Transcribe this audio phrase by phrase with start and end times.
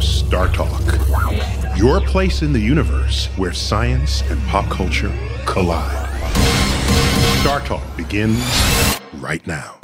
[0.00, 0.82] Star Talk,
[1.76, 5.12] your place in the universe where science and pop culture
[5.46, 6.08] collide.
[7.40, 8.42] Star Talk begins
[9.14, 9.83] right now.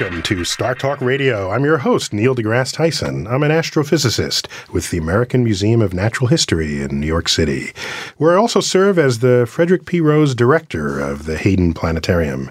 [0.00, 1.50] Welcome to Star Talk Radio.
[1.50, 3.26] I'm your host, Neil deGrasse Tyson.
[3.26, 7.72] I'm an astrophysicist with the American Museum of Natural History in New York City,
[8.16, 10.00] where I also serve as the Frederick P.
[10.00, 12.50] Rose Director of the Hayden Planetarium.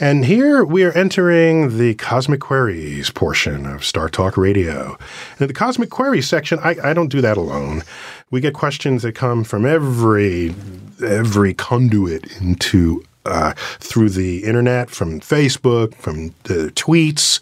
[0.00, 4.96] And here we are entering the Cosmic Queries portion of Star Talk Radio.
[5.38, 7.82] In the Cosmic Queries section, I, I don't do that alone.
[8.30, 10.54] We get questions that come from every
[11.02, 17.40] every conduit into uh, through the internet, from Facebook, from the tweets,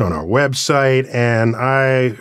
[0.00, 2.16] on our website, and I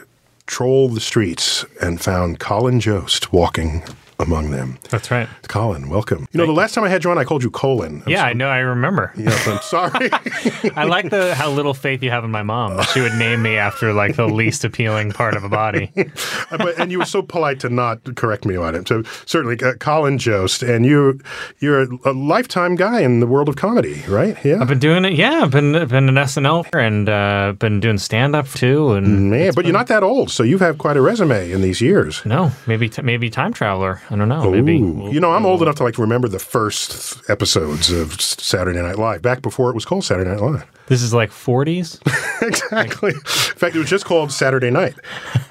[0.46, 3.84] trolled the streets and found Colin Jost walking
[4.22, 4.78] among them.
[4.90, 5.28] That's right.
[5.48, 6.28] Colin, welcome.
[6.32, 8.04] You know, the last time I had you on, I called you Colin.
[8.06, 8.48] I'm yeah, so- I know.
[8.50, 9.12] I remember.
[9.18, 10.10] Yes, I'm sorry.
[10.76, 12.82] I like the how little faith you have in my mom.
[12.94, 15.92] She would name me after like the least appealing part of a body.
[16.50, 18.88] but, and you were so polite to not correct me on it.
[18.88, 21.20] So certainly, uh, Colin Jost, and you,
[21.60, 24.38] you're a, a lifetime guy in the world of comedy, right?
[24.44, 24.62] Yeah.
[24.62, 25.14] I've been doing it.
[25.14, 28.94] Yeah, I've been been an SNL and uh, been doing stand up too.
[28.94, 31.82] And Man, but you're not that old, so you've had quite a resume in these
[31.82, 32.26] years.
[32.26, 34.02] no, maybe t- maybe time traveler.
[34.12, 34.52] I don't know.
[34.52, 38.82] Maybe we'll- you know, I'm old enough to like remember the first episodes of Saturday
[38.82, 40.66] Night Live, back before it was called Saturday Night Live.
[40.88, 42.00] This is like 40s.
[42.46, 43.12] exactly.
[43.12, 44.96] In fact, it was just called Saturday Night,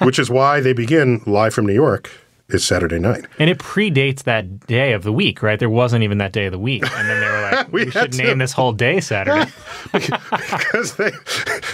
[0.00, 2.10] which is why they begin live from New York.
[2.52, 3.26] Is Saturday night.
[3.38, 5.58] And it predates that day of the week, right?
[5.58, 6.82] There wasn't even that day of the week.
[6.82, 9.50] And then they were like, We we, should to- name this whole day Saturday.
[9.92, 11.10] because they,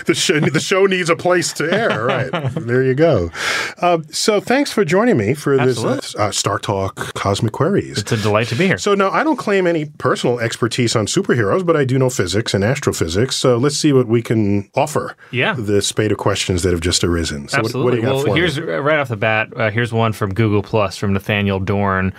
[0.06, 2.04] the show the show needs a place to air.
[2.06, 3.30] Right there, you go.
[3.78, 7.98] Uh, so thanks for joining me for this uh, uh, Star Talk Cosmic Queries.
[7.98, 8.78] It's a delight to be here.
[8.78, 12.54] So now I don't claim any personal expertise on superheroes, but I do know physics
[12.54, 13.36] and astrophysics.
[13.36, 15.16] So let's see what we can offer.
[15.30, 15.54] Yeah.
[15.54, 17.48] the spate of questions that have just arisen.
[17.48, 18.00] So Absolutely.
[18.00, 18.40] what, got well, for me?
[18.40, 19.48] here's right off the bat.
[19.56, 22.12] Uh, here's one from Google Plus from Nathaniel Dorn.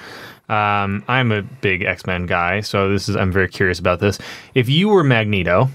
[0.50, 4.18] Um, I'm a big X Men guy, so this is I'm very curious about this.
[4.56, 5.69] If you were Magneto,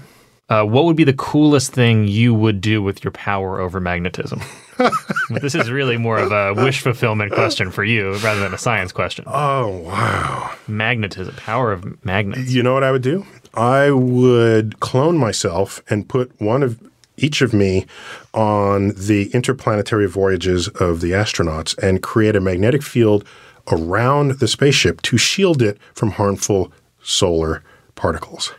[0.49, 4.41] uh, what would be the coolest thing you would do with your power over magnetism?
[5.29, 8.91] this is really more of a wish fulfillment question for you rather than a science
[8.91, 9.23] question.
[9.27, 10.51] Oh wow!
[10.67, 12.51] Magnetism, power of magnets.
[12.51, 13.23] You know what I would do?
[13.53, 16.79] I would clone myself and put one of
[17.23, 17.85] each of me
[18.33, 23.25] on the interplanetary voyages of the astronauts and create a magnetic field
[23.71, 26.71] around the spaceship to shield it from harmful
[27.01, 27.63] solar
[27.95, 28.53] particles.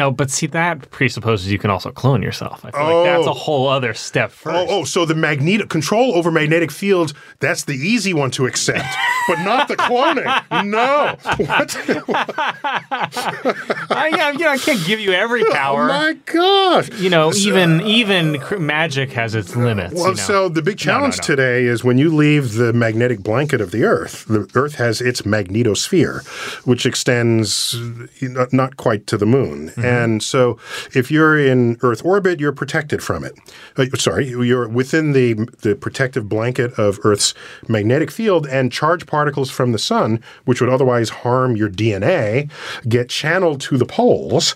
[0.00, 2.64] No, but see, that presupposes you can also clone yourself.
[2.64, 3.34] I feel like that's a Oh.
[3.34, 4.56] whole other step first.
[4.56, 8.86] Oh, oh, so the magnetic control over magnetic fields, that's the easy one to accept,
[9.28, 10.24] but not the cloning.
[10.64, 11.16] No.
[11.36, 11.76] What?
[12.90, 15.84] I, you know, I can't give you every power.
[15.84, 16.88] Oh my gosh.
[16.98, 19.94] you know, even even cr- magic has its limits.
[19.94, 20.14] Well, you know?
[20.14, 21.22] so the big challenge no.
[21.24, 25.22] today is when you leave the magnetic blanket of the Earth, the Earth has its
[25.22, 26.26] magnetosphere,
[26.66, 27.74] which extends
[28.20, 29.68] you not quite to the moon.
[29.68, 29.84] Mm-hmm.
[29.90, 30.58] And so
[30.94, 33.38] if you're in Earth orbit, you're protected from it.
[33.76, 37.34] Uh, sorry, you're within the, the protective blanket of Earth's
[37.68, 42.50] magnetic field, and charged particles from the sun, which would otherwise harm your DNA,
[42.88, 44.54] get channeled to the poles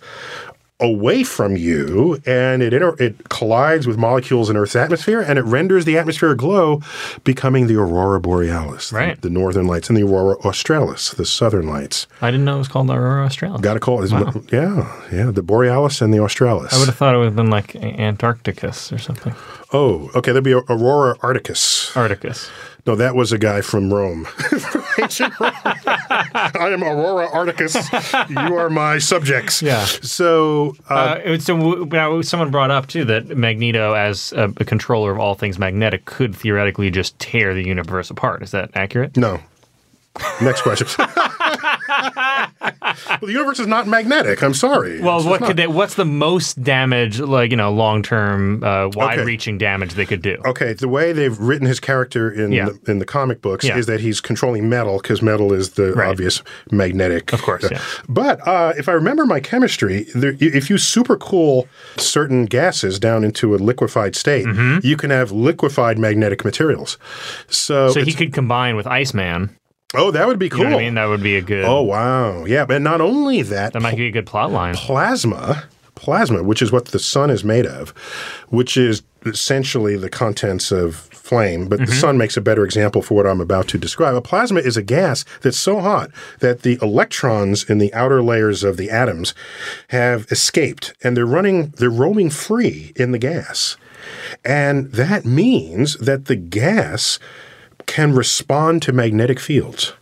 [0.81, 5.43] away from you and it inter- it collides with molecules in Earth's atmosphere and it
[5.43, 6.81] renders the atmosphere glow,
[7.23, 9.21] becoming the aurora borealis, the- Right.
[9.23, 12.09] the, northern lights, and the aurora australis, the southern lights.
[12.21, 13.61] I didn't know it was called the Aurora Australis.
[13.61, 14.11] Got to call it,
[14.53, 16.73] yeah, yeah, the borealis and the australis.
[16.75, 19.35] I would have thought it would have been like Antarcticus or something.
[19.73, 21.93] oh, okay, there'd be aurora arcticus.
[21.95, 22.49] Arcticus.
[22.87, 24.27] No, that was a guy from Rome.
[24.99, 27.75] I am Aurora Articus.
[28.29, 29.63] You are my subjects.
[29.63, 29.85] Yeah.
[29.87, 35.13] So, uh, Uh, so now someone brought up too that Magneto, as a, a controller
[35.13, 38.43] of all things magnetic, could theoretically just tear the universe apart.
[38.43, 39.17] Is that accurate?
[39.17, 39.41] No.
[40.43, 40.87] Next question.
[41.89, 44.43] well, the universe is not magnetic.
[44.43, 45.01] I'm sorry.
[45.01, 45.67] Well, It's what could they?
[45.67, 49.25] What's the most damage, like you know, long term, uh, wide Okay.
[49.27, 50.37] reaching damage they could do?
[50.47, 52.71] Okay, the way they've written his character in Yeah.
[52.85, 53.77] the, in the comic books Yeah.
[53.79, 56.09] is that he's controlling metal because metal is the Right.
[56.09, 57.33] obvious magnetic.
[57.33, 57.81] Of course, yeah.
[58.09, 61.67] But uh, if I remember my chemistry, there, if you supercool
[61.97, 64.47] certain gases down into a liquefied state,
[64.83, 66.99] you can have liquefied magnetic materials.
[67.49, 67.93] So, Mm-hmm.
[67.93, 69.51] So he could combine with Iceman.
[69.95, 70.65] Oh, that would be cool.
[70.65, 70.95] You know I mean?
[70.95, 71.65] That would be a good.
[71.65, 74.75] Oh wow, yeah, but not only that, that might be a good plot line.
[74.75, 75.65] plasma,
[75.95, 77.91] plasma, which is what the sun is made of,
[78.49, 81.95] which is essentially the contents of flame, but the mm-hmm.
[81.95, 84.15] sun makes a better example for what I'm about to describe.
[84.15, 86.11] A plasma is a gas that's so hot
[86.41, 89.35] that the electrons in the outer layers of the atoms
[89.89, 93.79] have escaped and they're running, they're roaming free in the gas.
[94.45, 97.19] And that means that the gas
[97.87, 99.93] can respond to magnetic fields.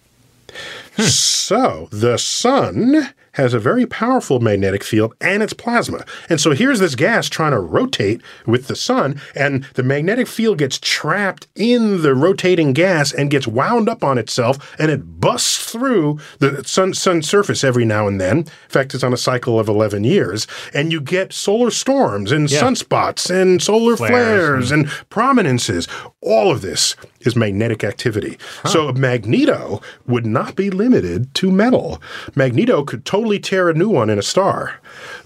[0.96, 1.02] Hmm.
[1.02, 6.04] So the sun has a very powerful magnetic field and it's plasma.
[6.28, 10.58] And so here's this gas trying to rotate with the sun, and the magnetic field
[10.58, 15.70] gets trapped in the rotating gas and gets wound up on itself, and it busts
[15.70, 18.38] through the sun, sun surface every now and then.
[18.38, 22.48] In fact, it's on a cycle of 11 years, and you get solar storms and
[22.48, 24.74] sunspots and solar Flares flares hmm.
[24.74, 25.88] and prominences.
[26.20, 26.96] All of this
[27.26, 28.38] is magnetic activity.
[28.66, 32.00] So Magneto would not be limited to metal.
[32.34, 34.80] Magneto could totally tear a new one in a star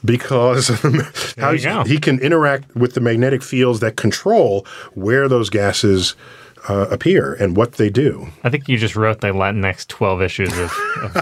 [0.05, 0.69] because
[1.39, 6.15] how he can interact with the magnetic fields that control where those gases
[6.69, 8.29] uh, appear and what they do.
[8.43, 10.73] I think you just wrote the next 12 issues of,
[11.03, 11.17] of,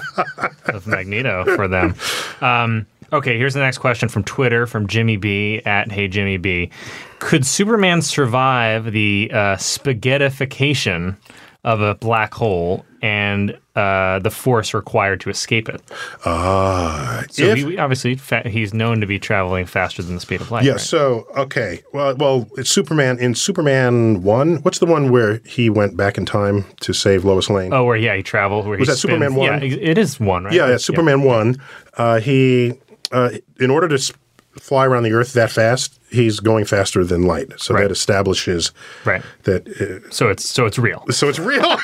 [0.67, 1.95] of Magneto for them.
[2.41, 6.71] Um, okay, here's the next question from Twitter from Jimmy B at Hey Jimmy B.
[7.19, 11.17] Could Superman survive the uh, spaghettification
[11.65, 15.81] of a black hole and uh, the force required to escape it?
[16.27, 20.43] Ah, So if- he, obviously fa- he's known to be traveling faster than the speed
[20.43, 20.65] of light.
[20.65, 20.73] Yeah.
[20.73, 20.81] right?
[20.81, 21.83] So okay.
[21.95, 24.57] Well, well, it's Superman in Superman one.
[24.59, 27.73] What's the one where he went back in time to save Lois Lane?
[27.73, 28.67] Oh, where yeah, he traveled.
[28.67, 29.47] Where Was he that Superman one?
[29.63, 30.53] Yeah, it is one, right?
[30.53, 30.77] yeah, yeah.
[30.77, 31.57] Superman one.
[31.97, 32.75] Uh, he,
[33.13, 33.31] uh,
[33.61, 34.15] in order to
[34.61, 37.53] fly around the Earth that fast, he's going faster than light.
[37.59, 37.83] So Right.
[37.83, 38.71] that establishes
[39.05, 39.21] Right.
[39.43, 39.67] that.
[39.69, 41.05] Uh, So it's so it's real.
[41.11, 41.61] so it's real.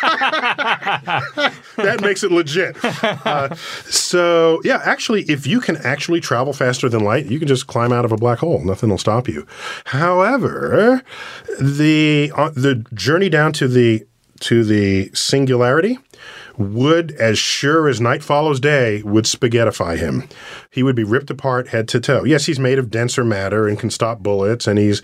[1.76, 2.76] that makes it legit.
[3.02, 3.54] Uh,
[3.88, 7.92] so yeah, actually, if you can actually travel faster than light, you can just climb
[7.92, 8.62] out of a black hole.
[8.64, 9.46] Nothing will stop you.
[9.86, 11.02] However,
[11.60, 14.04] the uh, the journey down to the
[14.40, 15.98] to the singularity
[16.60, 20.28] would, as sure as night follows day, would spaghettify him.
[20.70, 22.24] He would be ripped apart head to toe.
[22.24, 25.02] Yes, he's made of denser matter and can stop bullets, and he's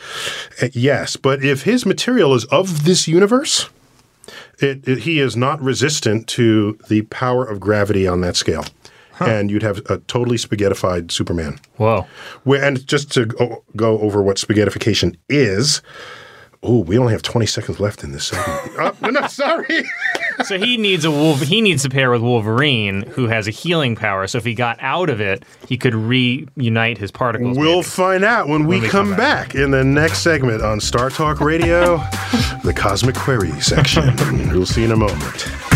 [0.63, 3.69] uh, yes, but if his material is of this universe,
[4.61, 8.65] it, it, he is not resistant to the power of gravity on that scale.
[9.19, 11.59] And you'd have a totally spaghettified Superman.
[12.45, 13.25] Where, and just to
[13.75, 15.81] go over what spaghettification is,
[16.63, 18.73] oh, we only have 20 seconds left in this segment.
[18.79, 19.85] oh, no, sorry.
[20.45, 21.41] So he needs a wolf.
[21.41, 24.27] He needs to pair with Wolverine, who has a healing power.
[24.27, 27.57] So if he got out of it, he could reunite his particles.
[27.57, 27.83] We'll maybe.
[27.83, 29.55] find out when we, we come, come back.
[29.55, 31.97] in the next segment on Star Talk Radio,
[32.65, 34.15] the Cosmic Query section.
[34.51, 35.76] we'll see you in a moment.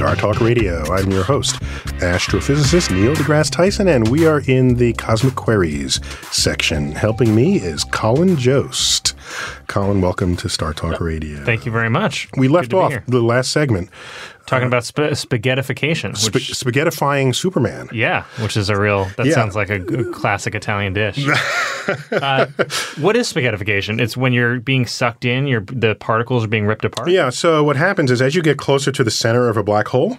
[0.00, 0.82] Star Talk Radio.
[0.90, 1.60] I'm your host,
[2.00, 6.00] astrophysicist Neil deGrasse Tyson, and we are in the Cosmic Queries
[6.32, 6.92] section.
[6.92, 9.14] Helping me is Colin Jost.
[9.68, 11.44] Colin, welcome to Star Talk Radio.
[11.44, 12.28] Thank you very much.
[12.36, 13.90] We left off the last segment
[14.46, 16.16] talking about sp- spaghettification.
[16.16, 17.88] sp- Which, spaghettifying Superman.
[17.92, 19.04] yeah, which is a real.
[19.16, 19.34] That Yeah.
[19.34, 19.80] sounds like a
[20.12, 21.24] classic Italian dish.
[22.12, 22.46] uh,
[22.98, 24.00] what is spaghettification?
[24.00, 25.46] It's when you're being sucked in.
[25.46, 27.10] Your the particles are being ripped apart.
[27.10, 29.88] Yeah, so what happens is as you get closer to the center of a black
[29.88, 30.18] hole,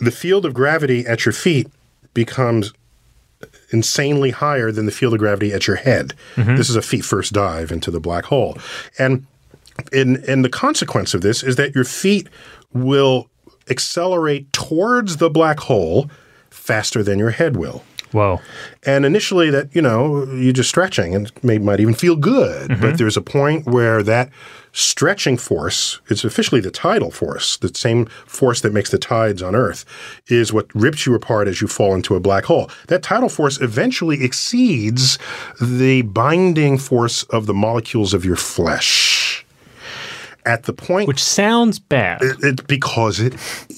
[0.00, 1.68] the field of gravity at your feet
[2.14, 2.72] becomes
[3.70, 6.14] insanely higher than the field of gravity at your head.
[6.36, 6.56] Mm-hmm.
[6.56, 8.58] This is a feet first dive into the black hole.
[8.98, 9.26] And
[9.92, 12.28] and and the consequence of this is that your feet
[12.72, 13.28] will
[13.68, 16.10] accelerate towards the black hole
[16.50, 17.84] faster than your head will.
[18.12, 18.40] Whoa.
[18.84, 22.68] And initially, that you know, you're just stretching, and it may, might even feel good.
[22.68, 22.96] But mm-hmm.
[22.96, 24.30] there's a point where that
[24.72, 29.54] stretching force, it's officially the tidal force, the same force that makes the tides on
[29.54, 29.84] Earth,
[30.28, 32.70] is what rips you apart as you fall into a black hole.
[32.88, 35.18] That tidal force eventually exceeds
[35.60, 39.19] the binding force of the molecules of your flesh.
[40.46, 42.22] At the point Which sounds bad.
[42.22, 43.34] it, it- because it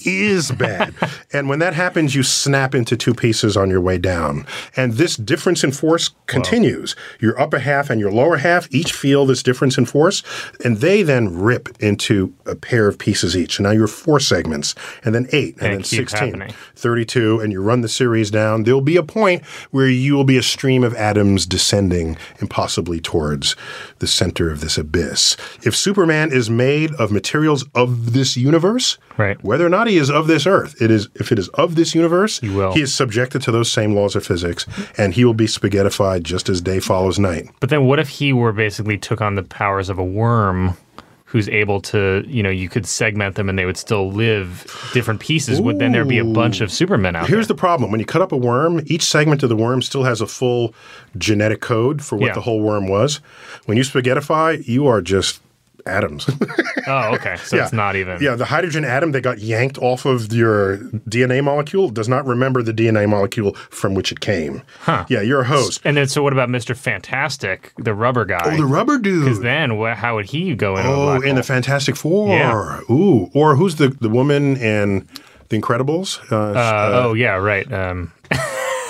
[0.07, 0.95] is bad.
[1.33, 4.47] and when that happens, you snap into two pieces on your way down.
[4.77, 6.95] And this difference in force continues.
[7.21, 10.23] Your upper half and your lower half each feel this difference in force,
[10.65, 13.59] and they then rip into a pair of pieces each.
[13.59, 16.55] And now you're four segments, and then eight, and, And then keeps 16, happening.
[16.77, 18.63] 32, and you run the series down.
[18.65, 23.57] There'll be a point where you will be a stream of atoms descending impossibly towards
[23.99, 25.37] the center of this abyss.
[25.65, 29.43] If Superman is made of materials of this universe, Right.
[29.43, 31.95] whether or not he is of this earth, it is if it is of this
[31.95, 32.73] universe, he will.
[32.75, 34.67] is subjected to those same laws of physics,
[34.97, 37.49] and he will be spaghettified just as day follows night.
[37.61, 40.77] But then what if he were basically took on the powers of a worm
[41.25, 45.19] who's able to, you know, you could segment them and they would still live different
[45.19, 45.63] pieces?
[45.63, 47.29] Would then there be a bunch of Supermen out there.
[47.37, 47.55] Here's there?
[47.57, 50.21] the problem: when you cut up a worm, each segment of the worm still has
[50.21, 50.75] a full
[51.17, 52.35] genetic code for what Yeah.
[52.35, 53.21] the whole worm was.
[53.65, 55.41] When you spaghettify, you are just
[55.87, 56.29] atoms.
[56.87, 57.37] oh, okay.
[57.37, 58.21] So it's not even.
[58.23, 62.63] Yeah, the hydrogen atom that got yanked off of your DNA molecule does not remember
[62.63, 64.63] the DNA molecule from which it came.
[64.81, 65.05] Huh.
[65.09, 65.81] Yeah, you're a host.
[65.85, 66.77] And then, so what about Mr.
[66.77, 68.41] Fantastic, the rubber guy?
[68.45, 69.25] Oh, the rubber dude.
[69.25, 71.43] Because then, wh- how would he go into Oh, in the?
[71.43, 72.29] Fantastic Four.
[72.29, 72.81] Yeah.
[72.91, 75.09] Ooh, or who's the the woman in
[75.49, 76.19] The Incredibles?
[76.33, 77.71] Uh, Uh, oh, yeah, right.
[77.73, 78.13] Um,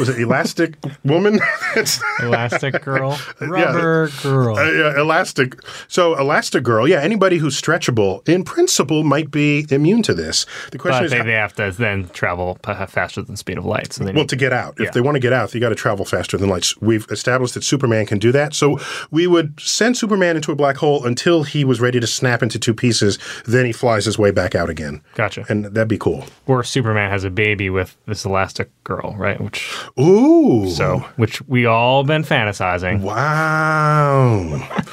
[0.06, 1.38] was it Elastic Woman?
[2.20, 4.58] Elastic Girl, Rubber Girl.
[4.58, 5.54] Uh, yeah, elastic.
[5.88, 6.88] So, elastic girl.
[6.88, 10.46] Yeah, anybody who's stretchable, in principle, might be immune to this.
[10.70, 13.64] The question but is, they, they have to then travel faster than the speed of
[13.64, 13.92] light.
[13.92, 14.74] So they well, need, to get out.
[14.78, 14.90] If Yeah.
[14.92, 16.66] they want to get out, they got to travel faster than light.
[16.80, 18.54] We've established that Superman can do that.
[18.54, 18.78] So
[19.10, 22.58] we would send Superman into a black hole until he was ready to snap into
[22.58, 23.18] two pieces.
[23.44, 25.02] Then he flies his way back out again.
[25.14, 25.44] Gotcha.
[25.48, 26.24] And that'd be cool.
[26.46, 29.40] or Superman has a baby with this Elastic Girl, right?
[29.40, 30.68] Which Ooh.
[30.70, 33.00] so which we all been fantasizing.
[33.00, 34.68] Wow.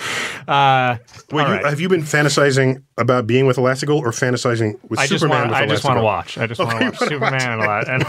[0.49, 0.97] Uh,
[1.31, 1.65] Wait, you, right.
[1.67, 5.51] have you been fantasizing about being with Elastigirl or fantasizing with I just Superman want
[5.51, 6.39] with I just want to watch.
[6.39, 8.03] I just want to watch Superman Ela- and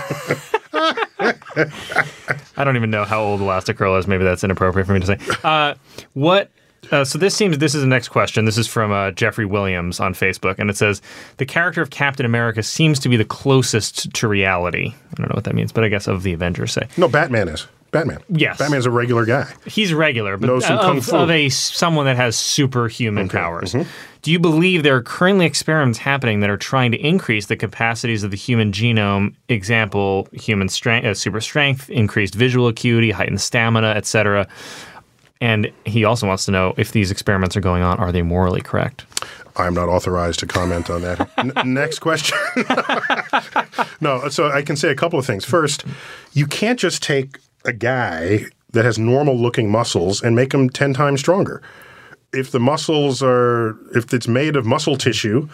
[2.56, 4.06] I don't even know how old Elastic Girl is.
[4.06, 5.18] Maybe that's inappropriate for me to say.
[5.44, 5.74] Uh,
[6.14, 6.50] what?
[6.90, 8.44] Uh, so this seems this is the next question.
[8.46, 11.02] This is from uh, Jeffrey Williams on Facebook, and it says
[11.36, 14.94] the character of Captain America seems to be the closest to reality.
[15.12, 17.48] I don't know what that means, but I guess of the Avengers, say No, Batman
[17.48, 17.66] is.
[17.92, 18.20] Batman.
[18.28, 18.56] Yes.
[18.58, 19.52] Batman's a regular guy.
[19.66, 21.16] he's regular, but Knows some of, kung fu.
[21.16, 23.72] of a someone that has superhuman powers.
[23.74, 23.90] Mm-hmm.
[24.22, 28.22] Do you believe there are currently experiments happening that are trying to increase the capacities
[28.22, 29.34] of the human genome?
[29.48, 34.46] Example: human strength, uh, super strength, increased visual acuity, heightened stamina, etc.
[35.40, 38.60] And he also wants to know if these experiments are going on, are they morally
[38.60, 39.06] correct?
[39.56, 41.30] I'm not authorized to comment on that.
[41.38, 42.38] N- next question.
[44.00, 45.44] no, so I can say a couple of things.
[45.44, 45.84] First,
[46.32, 50.94] you can't just take a guy that has normal looking muscles and make him 10
[50.94, 51.62] times stronger.
[52.32, 55.48] If the muscles are, if it's made of muscle tissue,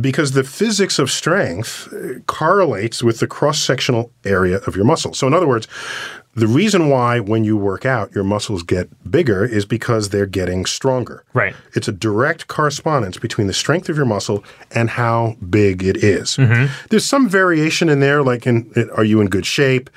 [0.00, 5.14] because the physics of strength uh, correlates with the cross sectional area of your muscle.
[5.14, 5.68] So, in other words,
[6.38, 10.66] the reason why when you work out your muscles get bigger is because they're getting
[10.66, 11.24] stronger.
[11.34, 11.54] Right.
[11.74, 16.36] It's a direct correspondence between the strength of your muscle and how big it is.
[16.36, 16.72] Mm-hmm.
[16.90, 19.90] There's some variation in there, like in are you in good shape?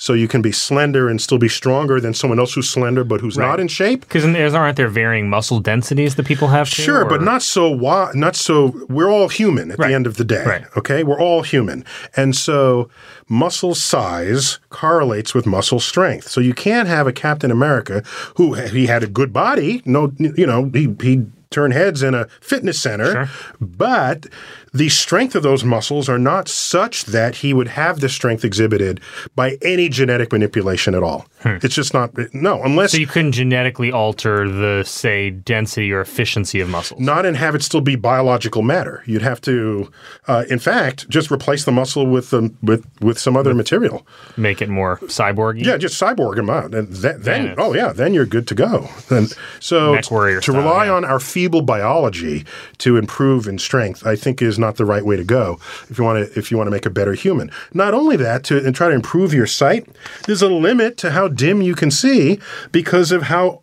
[0.00, 3.20] So you can be slender and still be stronger than someone else who's slender but
[3.20, 4.02] who's not in shape.
[4.02, 4.24] Because
[4.54, 6.70] aren't there varying muscle densities that people have?
[6.70, 9.88] Too, Sure, but not so wi- not so we're all human at Right.
[9.88, 10.44] the end of the day.
[10.44, 10.64] Right.
[10.76, 11.02] Okay?
[11.02, 11.84] We're all human.
[12.16, 12.88] And so
[13.28, 16.28] muscle size correlates with muscle strength.
[16.28, 18.02] So you can't have a Captain America
[18.36, 22.26] who he had a good body, no you know, he he turned heads in a
[22.42, 23.28] fitness center, Sure.
[23.60, 24.26] but
[24.72, 29.00] the strength of those muscles are not such that he would have the strength exhibited
[29.34, 31.26] by any genetic manipulation at all.
[31.44, 32.96] It's just not no, unless Hmm.
[32.96, 37.00] So you couldn't genetically alter the, say, density or efficiency of muscles.
[37.00, 39.02] not and have it still be biological matter.
[39.06, 39.90] You'd have to,
[40.26, 44.06] uh, in fact, just replace the muscle with um, with with some other material.
[44.36, 45.64] Make it more cyborgy.
[45.64, 48.54] Yeah, just cyborg them out, and th- then it's- oh yeah, then you're good to
[48.54, 48.88] go.
[49.10, 50.92] And so to style, rely yeah.
[50.94, 52.44] on our feeble biology
[52.78, 55.58] to improve in strength, I think is not the right way to go.
[55.88, 58.44] If you want to, if you want to make a better human, not only that,
[58.44, 59.88] to and try to improve your sight,
[60.26, 62.38] there's a limit to how dim you can see
[62.72, 63.62] because of how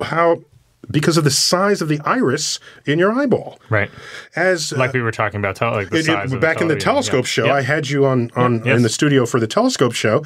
[0.00, 0.42] how
[0.90, 3.58] because of the size of the iris in your eyeball.
[3.70, 3.90] Right.
[4.34, 6.76] As uh, Like we were talking about, tel- like the it- it- back in the
[6.76, 7.28] telescope Yeah.
[7.28, 7.54] show, Yeah.
[7.54, 8.76] I had you on, on yes.
[8.76, 10.24] in the studio for the telescope show.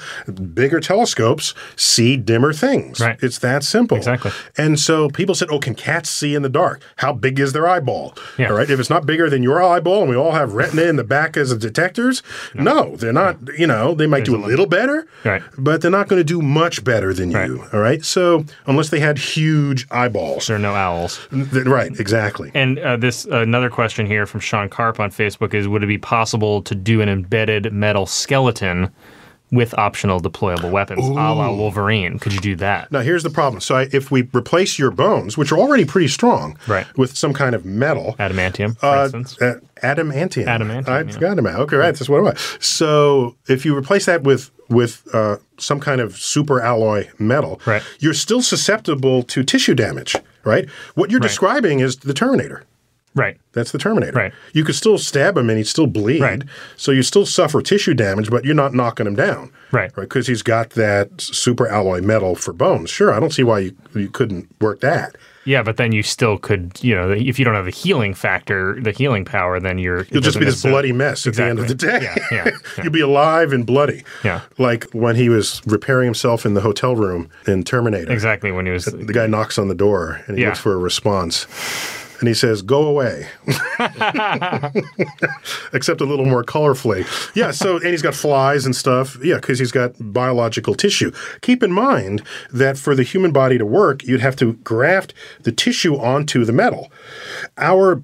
[0.55, 3.01] Bigger telescopes see dimmer things.
[3.01, 3.19] Right.
[3.23, 3.97] It's that simple.
[3.97, 4.31] Exactly.
[4.59, 6.83] And so people said, "Oh, can cats see in the dark?
[6.97, 8.49] How big is their eyeball?" Yeah.
[8.51, 8.69] All right.
[8.69, 11.37] If it's not bigger than your eyeball, and we all have retina in the back
[11.37, 12.23] as detectors,
[12.55, 13.37] no, they're not.
[13.57, 15.43] You know, they might do a little better, Right.
[15.57, 17.47] but they're not going to do much better than Right.
[17.49, 17.65] you.
[17.73, 18.05] All right.
[18.05, 21.29] So unless they had huge eyeballs, There are no owls.
[21.31, 21.93] Right?
[22.01, 22.51] Exactly.
[22.55, 25.97] And uh, this another question here from Sean Karp on Facebook is: Would it be
[25.97, 28.91] possible to do an embedded metal skeleton
[29.53, 32.19] with optional deployable weapons, a la Wolverine?
[32.19, 32.91] Could you do that?
[32.91, 33.61] Now, here's the problem.
[33.61, 36.87] So, I, if we replace your bones, which are already pretty strong, Right.
[36.99, 39.41] with some kind of metal, Adamantium, for uh, instance.
[39.41, 40.47] uh, adamantium.
[40.47, 41.13] Adamantium, I yeah.
[41.13, 41.61] forgot about.
[41.61, 41.95] Okay, right.
[41.95, 42.59] That's what was.
[42.61, 47.83] So, if you replace that with with uh, some kind of super alloy metal, Right.
[48.01, 50.17] you're still susceptible to tissue damage.
[50.45, 50.69] Right.
[50.95, 51.29] What you're Right.
[51.29, 52.65] describing is the Terminator.
[53.17, 53.37] right.
[53.53, 54.13] That's the Terminator.
[54.17, 54.33] Right.
[54.53, 56.21] You could still stab him and he'd still bleed.
[56.23, 56.43] Right.
[56.77, 59.51] So you still suffer tissue damage, but you're not knocking him down.
[59.73, 59.91] Right.
[59.97, 60.05] Right.
[60.05, 62.89] Because he's got that super alloy metal for bones.
[62.91, 63.13] Sure.
[63.13, 65.17] I don't see why you, you couldn't work that.
[65.45, 68.79] Yeah, but then you still could, you know, if you don't have the healing factor,
[68.81, 70.05] the healing power, then you're.
[70.11, 72.01] You'll just be this bloody mess at the end of the day.
[72.03, 72.45] Yeah, yeah,
[72.77, 72.83] yeah.
[72.83, 74.05] You'll be alive and bloody.
[74.23, 74.43] Yeah.
[74.59, 78.13] Like when he was repairing himself in the hotel room in Terminator.
[78.13, 78.85] Exactly when he was.
[78.85, 80.49] The guy knocks on the door and he Yeah.
[80.51, 81.47] looks for a response.
[82.21, 83.27] And he says, "Go away,"
[85.73, 87.07] except a little more colorfully.
[87.35, 87.51] Yeah.
[87.51, 89.17] So, and he's got flies and stuff.
[89.23, 91.11] Yeah, because he's got biological tissue.
[91.41, 95.53] Keep in mind that for the human body to work, you'd have to graft the
[95.53, 96.93] tissue onto the metal.
[97.57, 98.03] Our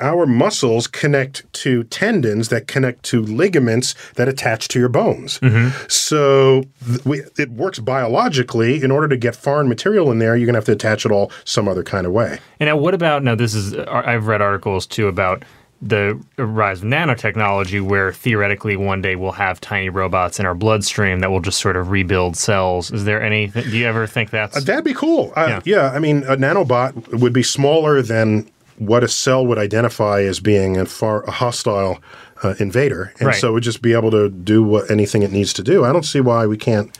[0.00, 5.40] our muscles connect to tendons that connect to ligaments that attach to your bones.
[5.88, 8.82] So th- we, it works biologically.
[8.82, 11.12] In order to get foreign material in there, you're going to have to attach it
[11.12, 12.38] all some other kind of way.
[12.60, 13.34] And now, what about now?
[13.34, 15.44] This is uh, I've read articles too about
[15.82, 21.20] the rise of nanotechnology, where theoretically one day we'll have tiny robots in our bloodstream
[21.20, 22.90] that will just sort of rebuild cells.
[22.90, 23.48] Is there any?
[23.48, 25.32] Do you ever think that's That'd be cool.
[25.36, 25.60] Uh, Yeah.
[25.64, 25.90] yeah.
[25.90, 30.76] I mean, a nanobot would be smaller than what a cell would identify as being
[30.76, 31.98] a far a hostile
[32.42, 33.36] uh, invader, and Right.
[33.36, 35.84] so it would just be able to do what anything it needs to do.
[35.84, 36.96] I don't see why we can't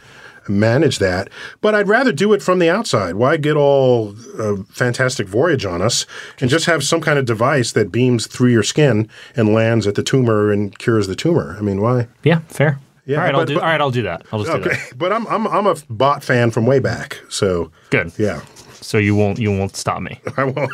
[0.48, 1.28] manage that,
[1.60, 3.16] but I'd rather do it from the outside.
[3.16, 6.06] Why get all uh, fantastic voyage on us
[6.40, 9.96] and just have some kind of device that beams through your skin and lands at
[9.96, 11.56] the tumor and cures the tumor?
[11.58, 12.06] I mean, why?
[12.22, 12.78] yeah fair?
[13.06, 13.54] Yeah, all right, I'll do.
[13.54, 14.24] but- all right, I'll do that.
[14.32, 14.98] I'll just do Okay, that.
[14.98, 18.12] but I'm I'm I'm a bot fan from way back, so Good.
[18.18, 18.40] yeah,
[18.80, 20.20] So you won't you won't stop me.
[20.36, 20.70] I won't.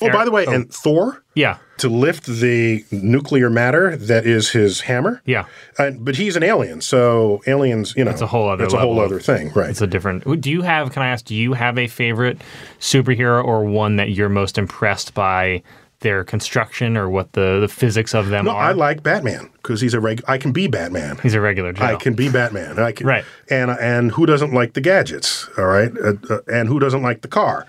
[0.00, 0.72] Oh, by the way, and oh.
[0.72, 1.22] Thor.
[1.34, 1.56] Yeah.
[1.78, 5.22] to lift the nuclear matter that is his hammer.
[5.24, 5.46] Yeah.
[5.78, 8.78] And, but he's an alien, so aliens, you know, It's a whole other It's a
[8.78, 9.70] whole other thing, right?
[9.70, 10.42] It's a different.
[10.42, 10.92] Do you have?
[10.92, 11.24] Can I ask?
[11.24, 12.42] Do you have a favorite
[12.80, 15.62] superhero or one that you're most impressed by
[16.02, 18.52] their construction or what the the physics of them are.
[18.52, 18.62] no, are?
[18.70, 20.22] I like Batman because he's a reg.
[20.28, 21.18] I can be Batman.
[21.22, 21.72] He's a regular.
[21.80, 22.78] I can be Batman.
[22.78, 23.24] I can, Right.
[23.50, 25.48] And and who doesn't like the gadgets?
[25.56, 25.90] All right.
[26.04, 27.66] Uh, uh, and who doesn't like the car?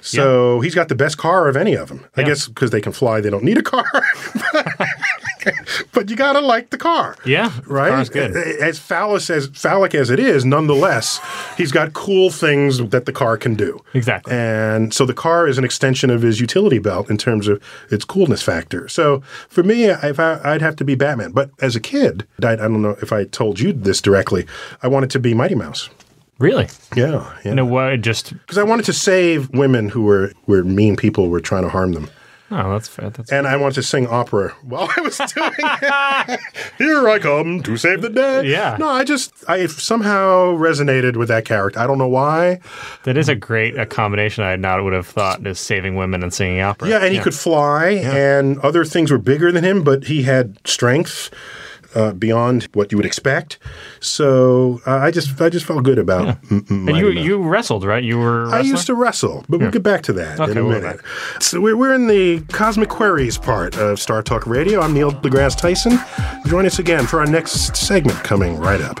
[0.00, 2.04] So he's got the best car of any of them.
[2.16, 2.26] I Yeah.
[2.28, 3.84] guess because they can fly, they don't need a car.
[5.92, 7.16] but you gotta like the car.
[7.24, 7.90] Yeah, Right.
[7.90, 8.36] Car's good.
[8.36, 11.20] As phallus as phallic as it is, nonetheless,
[11.56, 13.82] he's got cool things that the car can do.
[13.94, 14.32] Exactly.
[14.32, 18.04] And so the car is an extension of his utility belt in terms of its
[18.04, 18.88] coolness factor.
[18.88, 21.32] So for me, if I, I'd have to be Batman.
[21.32, 24.46] But as a kid, I, I don't know if I told you this directly,
[24.82, 25.90] I wanted to be Mighty Mouse.
[26.38, 26.68] Really?
[26.94, 27.54] Yeah, yeah.
[27.54, 28.02] No, what?
[28.02, 31.62] Just Because I wanted to save women who were, were mean people who were trying
[31.62, 32.10] to harm them.
[32.50, 33.10] Oh, that's fair.
[33.10, 36.40] That's And I wanted to sing opera while I was doing it.
[36.78, 38.44] Here I come to save the day.
[38.46, 38.76] Yeah.
[38.78, 41.78] No, I just, I somehow resonated with that character.
[41.78, 42.60] I don't know why.
[43.04, 44.44] that is a great accommodation.
[44.44, 46.88] I not would have thought is saving women and singing opera.
[46.88, 50.58] Yeah, and he could fly, and other things were bigger than him, but he had
[50.66, 51.30] strength.
[51.96, 53.58] Uh, beyond what you would expect.
[54.00, 56.28] So uh, I just I just felt good about.
[56.50, 58.04] M- M- And you you wrestled, right?
[58.04, 58.46] You were.
[58.54, 61.00] I used to wrestle, but we'll get back to that in a we'll minute.
[61.40, 64.80] So we're, we're in the Cosmic Queries part of Star Talk Radio.
[64.80, 65.98] I'm Neil deGrasse Tyson.
[66.46, 69.00] Join us again for our next segment coming right up.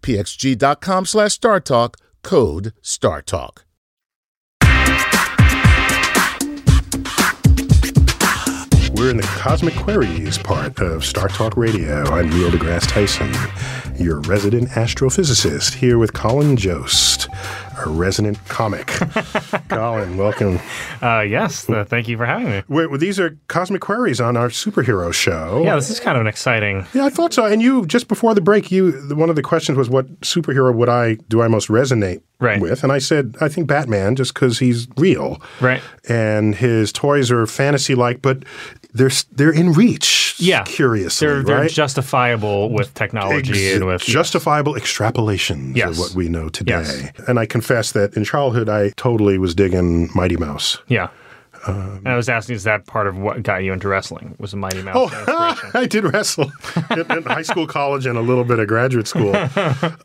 [0.00, 1.94] pxg.com slash StarTalk.
[2.22, 3.64] Code StarTalk.
[8.96, 12.04] We're in the Cosmic Queries part of Star Talk Radio.
[12.04, 13.30] I'm Neil deGrasse Tyson,
[14.02, 17.28] your resident astrophysicist, here with Colin Jost,
[17.84, 18.86] our resident comic.
[19.68, 20.58] Colin, welcome.
[21.02, 22.62] Uh, yes, uh, thank you for having me.
[22.68, 25.62] We're, these are Cosmic Queries on our superhero show.
[25.64, 26.86] Yeah, this is kind of an exciting.
[26.94, 27.44] Yeah, I thought so.
[27.44, 30.88] And you just before the break, you one of the questions was, "What superhero would
[30.88, 32.60] I do I most resonate Right.
[32.60, 35.80] with?" And I said, "I think Batman, just because he's real, Right.
[36.08, 38.44] And his toys are fantasy-like, but
[38.92, 40.34] they're they're in reach.
[40.38, 41.70] Yeah, curiously, They're they're right?
[41.70, 45.90] justifiable with technology Ex- and with justifiable extrapolations Yes.
[45.90, 46.82] of what we know today.
[46.82, 47.10] Yes.
[47.28, 50.78] And I confess that in childhood, I totally was digging Mighty Mouse.
[50.88, 51.08] yeah.
[51.66, 54.34] Um, and I was asking, is that part of what got you into wrestling?
[54.38, 55.70] Was a Mighty Mouse Oh.
[55.74, 56.50] I did wrestle
[56.90, 59.34] in, in high school, college, and a little bit of graduate school.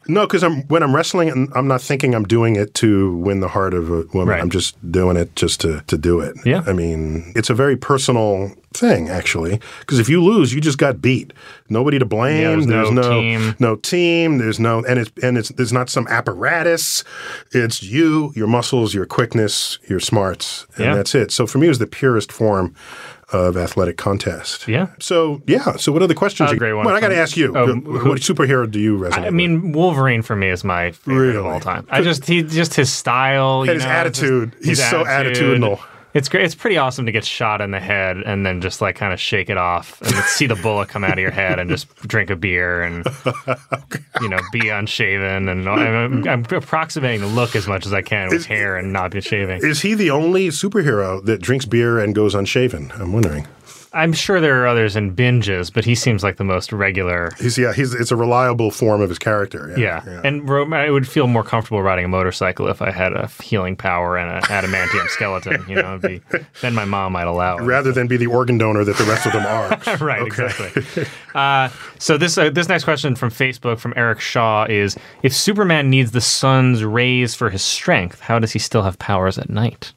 [0.08, 3.48] No, because I'm when I'm wrestling, I'm not thinking I'm doing it to win the
[3.48, 4.30] heart of a woman.
[4.30, 4.42] Right.
[4.42, 6.36] I'm just doing it just to to do it.
[6.46, 6.64] Yeah.
[6.66, 11.02] I mean, it's a very personal thing, actually, because if you lose, you just got
[11.02, 11.34] beat.
[11.70, 12.60] Nobody to blame.
[12.62, 13.56] Yeah, there's no team.
[13.60, 14.38] no team.
[14.38, 17.04] There's no, and it's and it's there's not some apparatus.
[17.52, 20.96] It's you, your muscles, your quickness, your smarts, and Yeah.
[20.96, 21.32] that's it.
[21.32, 22.76] So for me, it was the purest form
[23.32, 24.68] of athletic contest.
[24.68, 24.88] Yeah.
[25.00, 25.76] So yeah.
[25.76, 26.50] So what other questions?
[26.50, 27.56] Uh, you, great one Well, I got to ask you.
[27.56, 29.28] oh, what superhero do you resonate?
[29.28, 31.86] I mean, Wolverine for me is my favorite of all time.
[31.92, 34.56] I just he just his style, you And his know, attitude.
[34.60, 35.80] his He's so attitudinal.
[36.14, 36.46] It's great.
[36.46, 39.20] It's pretty awesome to get shot in the head and then just like kind of
[39.20, 42.30] shake it off and see the bullet come out of your head and just drink
[42.30, 43.06] a beer and
[44.22, 48.30] you know be unshaven and I'm, I'm approximating the look as much as I can
[48.30, 49.64] with hair and not be shaving.
[49.64, 52.92] Is he the only superhero that drinks beer and goes unshaven?
[52.96, 53.48] I'm wondering.
[53.92, 57.32] I'm sure there are others in binges, but he seems like the most regular.
[57.40, 57.74] He's yeah.
[57.74, 59.74] He's it's a reliable form of his character.
[59.78, 63.28] Yeah, and ro- I would feel more comfortable riding a motorcycle if I had a
[63.42, 65.66] healing power and an adamantium skeleton.
[65.68, 67.64] You know, it'd be, then my mom might allow it.
[67.64, 69.98] rather than be the organ donor that the rest of them are.
[70.06, 71.06] right, exactly.
[71.34, 75.90] Uh, so this uh, this next question from Facebook from Eric Shaw is: If Superman
[75.90, 79.94] needs the sun's rays for his strength, how does he still have powers at night?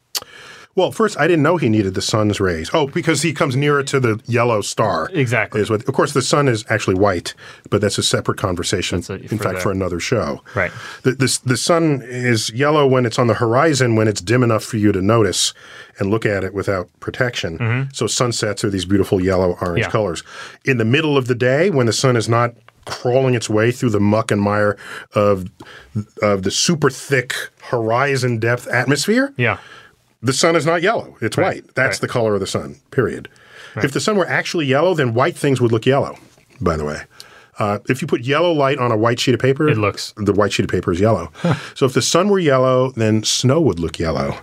[0.75, 2.71] Well, first, I didn't know he needed the sun's rays.
[2.73, 5.11] Oh, because he comes nearer to the yellow star.
[5.13, 5.61] Exactly.
[5.61, 7.35] Is what, of course, the sun is actually white,
[7.69, 9.03] but that's a separate conversation.
[9.09, 10.43] A- in for fact, the- for another show.
[10.55, 10.73] Right.
[11.03, 14.65] The, the, the sun is yellow when it's on the horizon, when it's dim enough
[14.65, 15.53] for you to notice
[15.99, 17.91] and look at it without protection.
[17.93, 19.77] So sunsets are these beautiful yellow orange Mm-hmm.
[19.79, 19.91] Yeah.
[19.91, 20.23] colors.
[20.65, 22.55] In the middle of the day, when the sun is not
[22.87, 24.77] crawling its way through the muck and mire
[25.15, 25.49] of
[26.23, 29.59] of the super thick horizon depth atmosphere, Yeah.
[30.23, 31.17] The sun is not yellow.
[31.21, 31.75] It's Right, white.
[31.75, 32.01] That's right.
[32.01, 33.29] the color of the sun, period.
[33.77, 36.17] If the sun were actually yellow, then white things would look yellow,
[36.61, 37.03] by the way.
[37.59, 40.33] Uh, if you put yellow light on a white sheet of paper, It looks- the
[40.33, 41.31] white sheet of paper is yellow.
[41.75, 44.37] so if the sun were yellow, then snow would look yellow.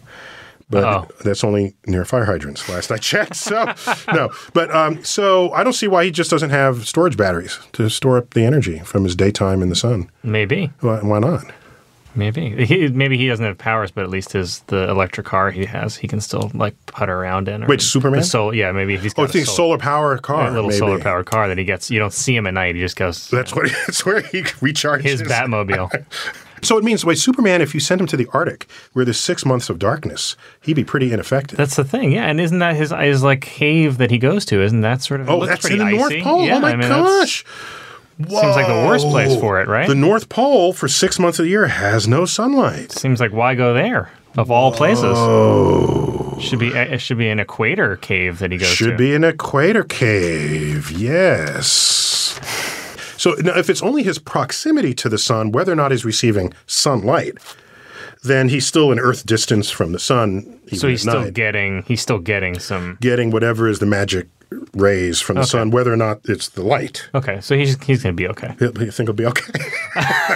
[0.71, 1.07] But Uh-oh.
[1.23, 3.35] that's only near fire hydrants, last I checked.
[3.35, 3.73] So
[4.13, 7.89] no, but um, so I don't see why he just doesn't have storage batteries to
[7.89, 10.09] store up the energy from his daytime in the sun.
[10.21, 10.71] Maybe.
[10.81, 11.45] Why, why not?
[12.15, 12.65] Maybe.
[12.65, 15.95] He, maybe he doesn't have powers, but at least his the electric car he has,
[15.95, 17.63] he can still like putter around in.
[17.63, 18.23] Or Wait, Superman?
[18.23, 20.79] Sol- yeah, maybe he's oh, got Oh, a think solar power car, a little maybe.
[20.79, 21.91] solar powered car that he gets.
[21.91, 22.75] You don't see him at night.
[22.75, 23.69] He just goes That's what.
[23.87, 26.05] That's where he recharges his Batmobile.
[26.61, 29.45] So it means, wait, Superman, if you send him to the Arctic, where there's six
[29.45, 31.57] months of darkness, he'd be pretty ineffective.
[31.57, 32.25] That's the thing, yeah.
[32.25, 34.61] And isn't that his his like cave that he goes to?
[34.61, 35.29] Isn't that sort of?
[35.29, 35.97] oh, that's in the icy.
[35.97, 36.41] North Pole.
[36.41, 37.45] Oh yeah, oh my I mean, that's-
[38.21, 38.29] gosh.
[38.41, 39.88] Seems like the worst place for it, right?
[39.88, 42.91] The North Pole for six months of the year has no sunlight.
[42.91, 45.05] Seems like why go there of all places?
[45.05, 48.75] Oh, Should be eh, it should be an equator cave that he goes to.
[48.75, 48.97] should to.
[48.97, 50.91] be an equator cave.
[50.91, 52.39] Yes.
[53.17, 56.53] So now, if it's only his proximity to the sun, whether or not he's receiving
[56.67, 57.38] sunlight,
[58.23, 60.60] then he's still an Earth distance from the sun.
[60.73, 62.97] So he's still getting he's still getting some.
[63.01, 64.27] getting whatever is the magic
[64.73, 67.07] rays from the sun, whether or not it's the light.
[67.13, 68.55] Okay, so he's he's gonna be okay.
[68.59, 69.43] You think it'll be okay?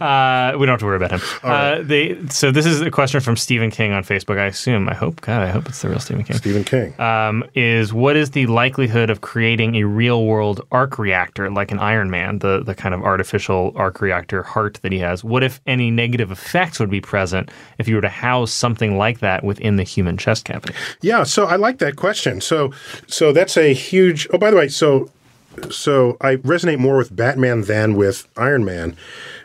[0.00, 1.20] Uh, we don't have to worry about him.
[1.42, 4.38] Uh, they, so this is a question from Stephen King on Facebook.
[4.38, 4.88] I assume.
[4.88, 5.20] I hope.
[5.20, 6.36] God, I hope it's the real Stephen King.
[6.36, 6.98] Stephen King.
[7.00, 11.78] um, is what is the likelihood of creating a real world arc reactor like an
[11.80, 15.24] Iron Man, the, the kind of artificial arc reactor heart that he has?
[15.24, 19.18] What if any negative effects would be present if you were to house something like
[19.20, 20.74] that within the human chest cavity?
[21.02, 22.40] yeah, so I like that question.
[22.40, 22.72] So,
[23.08, 24.28] so that's a huge.
[24.34, 25.10] Oh, by the way, so
[25.70, 28.94] so I resonate more with Batman than with Iron Man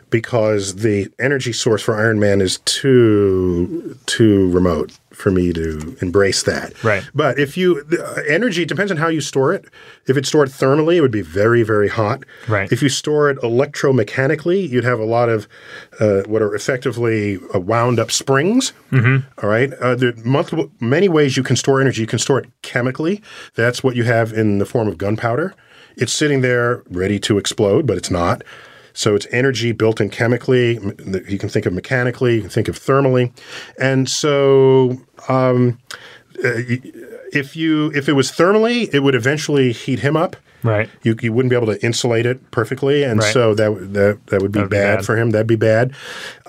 [0.10, 6.44] because the energy source for Iron Man is too too remote for me to embrace
[6.44, 6.84] that.
[6.84, 7.08] Right.
[7.14, 9.66] But if you the uh, energy depends on how you store it.
[10.08, 12.24] If it's stored thermally, it would be very very hot.
[12.48, 12.72] Right.
[12.72, 15.48] If you store it electromechanically, you'd have a lot of
[16.00, 18.74] uh, what are effectively uh, wound up springs.
[18.92, 19.46] Mm-hmm.
[19.46, 19.74] right.
[19.74, 22.02] Uh, there are multiple many ways you can store energy.
[22.02, 23.22] You can store it chemically.
[23.56, 25.54] That's what you have in the form of gunpowder.
[25.98, 28.44] It's sitting there ready to explode, but it's not.
[28.96, 30.80] So it's energy built in chemically.
[31.28, 32.36] You can think of mechanically.
[32.36, 33.32] You can think of thermally,
[33.80, 35.78] and so um,
[36.44, 36.52] uh,
[37.34, 40.36] if you if it was thermally, it would eventually heat him up.
[40.64, 40.90] Right.
[41.04, 43.32] You, you wouldn't be able to insulate it perfectly, and Right.
[43.32, 45.06] so that would- that that would be, would be bad, bad.
[45.06, 45.30] for him.
[45.30, 45.92] That'd be bad.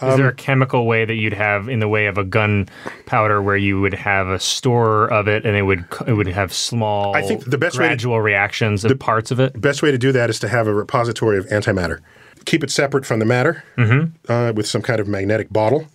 [0.01, 3.59] Is there a chemical way that you'd have in the way of a gunpowder where
[3.59, 7.21] you would have a store of it and it would it would have small I
[7.23, 9.61] think the best way to- gradual reactions of parts of it?
[9.61, 11.99] Best way to do that is to have a repository of antimatter.
[12.47, 14.31] Keep it separate from the matter Mm-hmm.
[14.33, 15.87] uh, with some kind of magnetic bottle.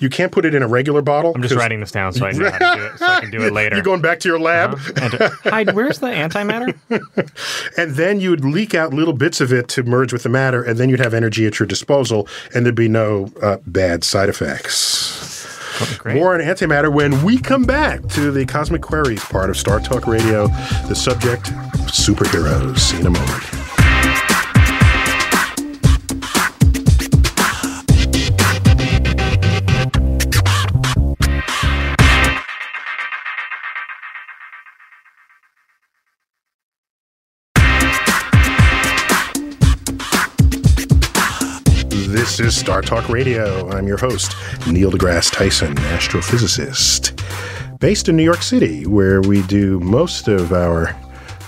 [0.00, 1.32] You can't put it in a regular bottle.
[1.34, 3.30] I'm just writing this down so I know how to do it so I can
[3.32, 3.74] do it later.
[3.76, 6.74] You're going back to your lab, And to- Hi, where's the antimatter?
[7.76, 10.78] and then you'd leak out little bits of it to merge with the matter, and
[10.78, 15.98] then you'd have energy at your disposal, and there'd be no uh, bad side effects.
[15.98, 16.14] great.
[16.14, 20.06] More on antimatter when we come back to the Cosmic Queries part of Star Talk
[20.06, 20.46] Radio.
[20.88, 21.46] The subject
[21.90, 22.78] superheroes.
[22.78, 23.44] See you in a moment.
[42.26, 43.70] This is Star Talk Radio.
[43.70, 44.36] I'm your host,
[44.66, 50.94] Neil deGrasse Tyson, astrophysicist, based in New York City, where we do most of our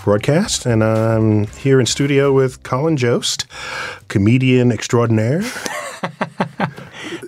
[0.04, 0.64] broadcast.
[0.64, 3.46] And I'm here in studio with Colin Jost,
[4.06, 5.42] comedian extraordinaire.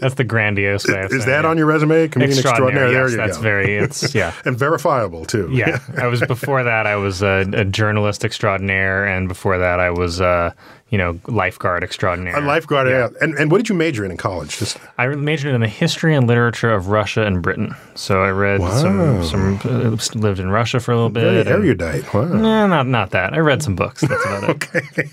[0.01, 1.03] That's the grandiose way.
[1.03, 1.45] Of Is that it.
[1.45, 2.09] on your resume?
[2.09, 2.87] Comedian extraordinaire.
[2.87, 2.95] Extraordinary.
[2.95, 3.43] There yes, you that's go.
[3.43, 3.77] very.
[3.77, 4.33] It's yeah.
[4.47, 5.51] and verifiable too.
[5.53, 6.87] Yeah, I was before that.
[6.87, 10.53] I was a, a journalist extraordinaire, and before that, I was, uh,
[10.91, 12.37] you know, lifeguard extraordinaire.
[12.37, 12.89] A lifeguard.
[12.89, 13.09] Yeah.
[13.21, 14.59] And and what did you major in in college?
[14.59, 17.75] Just I majored in the history and literature of Russia and Britain.
[17.95, 21.47] So I read some, some uh, lived in Russia for a little very bit.
[21.47, 22.13] and- erudite.
[22.13, 22.25] Wow.
[22.25, 23.33] Nah, not not that.
[23.33, 24.01] I read some books.
[24.03, 24.51] That's about it.
[24.51, 25.09] okay.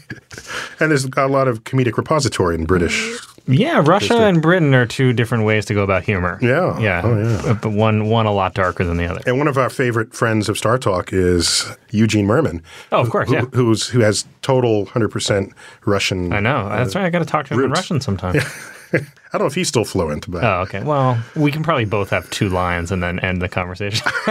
[0.79, 3.19] And there's a lot of comedic repository in British.
[3.47, 6.37] Yeah, Russia and Britain are two different ways to go about humor.
[6.41, 6.77] Yeah.
[6.79, 7.51] yeah, Oh, yeah.
[7.51, 9.21] Uh, but one one a lot darker than the other.
[9.25, 12.61] And one of our favorite friends of Star Talk is Eugene Mirman.
[12.91, 13.45] Oh, of course, who, yeah.
[13.53, 15.53] Who's who has total hundred percent
[15.85, 16.33] Russian.
[16.33, 16.67] I know.
[16.69, 17.05] That's uh, right.
[17.05, 17.71] I got to talk to him in.
[17.71, 18.35] Russian sometime.
[18.93, 20.81] I don't know if he's still fluent, but Oh, okay.
[20.81, 24.07] Well, we can probably both have two lines and then end the conversation.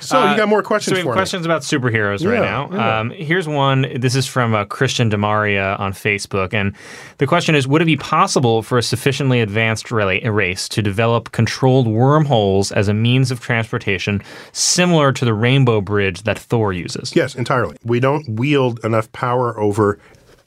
[0.00, 2.70] so you got more questions So we have questions about superheroes right now.
[2.72, 3.00] yeah.
[3.00, 3.86] Um, here's one.
[4.00, 6.74] This is from uh, Christian Demaria on Facebook, and
[7.18, 11.32] the question is: Would it be possible for a sufficiently advanced rela- race to develop
[11.32, 14.22] controlled wormholes as a means of transportation,
[14.52, 17.14] similar to the Rainbow Bridge that Thor uses?
[17.14, 17.76] Yes, entirely.
[17.84, 19.98] We don't wield enough power over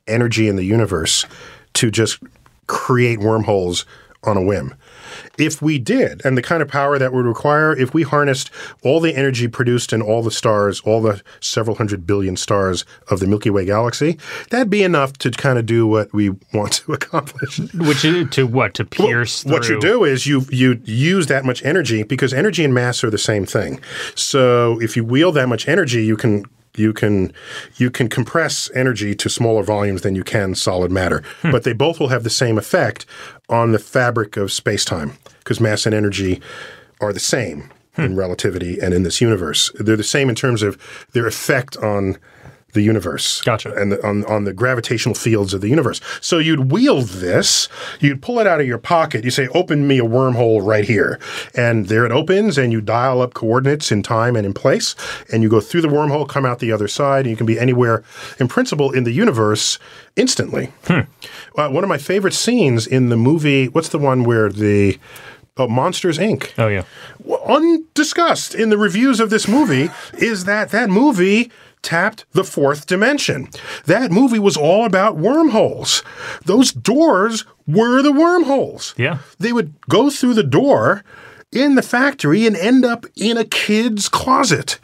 [0.07, 1.25] energy in the universe
[1.77, 2.19] to just
[2.67, 3.85] create wormholes
[4.23, 4.73] on a whim.
[5.37, 8.49] If we did, and the kind of power that would require, if we harnessed
[8.83, 13.19] all the energy produced in all the stars, all the several hundred billion stars of
[13.19, 14.17] the Milky Way galaxy,
[14.49, 17.59] that'd be enough to kind of do what we want to accomplish.
[17.73, 21.63] Which is to what to pierce What you do is you you use that much
[21.63, 23.79] energy because energy and mass are the same thing.
[24.15, 26.45] So if you wield that much energy, you can
[26.77, 27.33] you can
[27.77, 31.23] you can compress energy to smaller volumes than you can solid matter.
[31.41, 31.51] Hmm.
[31.51, 33.05] But they both will have the same effect
[33.49, 36.41] on the fabric of space-time because mass and energy
[36.99, 38.03] are the same Hmm.
[38.03, 39.71] in relativity and in this universe.
[39.79, 40.77] They're the same in terms of
[41.13, 42.17] their effect on
[42.77, 43.41] the universe.
[43.41, 43.73] Gotcha.
[43.73, 45.99] And the, on, on the gravitational fields of the universe.
[46.21, 47.67] So you'd wield this,
[47.99, 51.19] you'd pull it out of your pocket, you say, open me a wormhole right here.
[51.55, 54.95] And there it opens, and you dial up coordinates in time and in place,
[55.33, 57.59] and you go through the wormhole, come out the other side, and you can be
[57.59, 58.03] anywhere,
[58.39, 59.79] in principle, in the universe
[60.15, 60.71] instantly.
[60.87, 61.03] Uh,
[61.69, 64.97] one of my favorite scenes in the movie, what's the one where the.
[65.59, 66.83] Oh, Monsters Inc Oh yeah.
[67.47, 73.49] undiscussed in the reviews of this movie is that that movie tapped the fourth dimension.
[73.85, 76.03] That movie was all about wormholes.
[76.45, 78.93] Those doors were the wormholes.
[78.97, 79.19] Yeah.
[79.39, 81.03] They would go through the door
[81.51, 84.79] in the factory and end up in a kid's closet.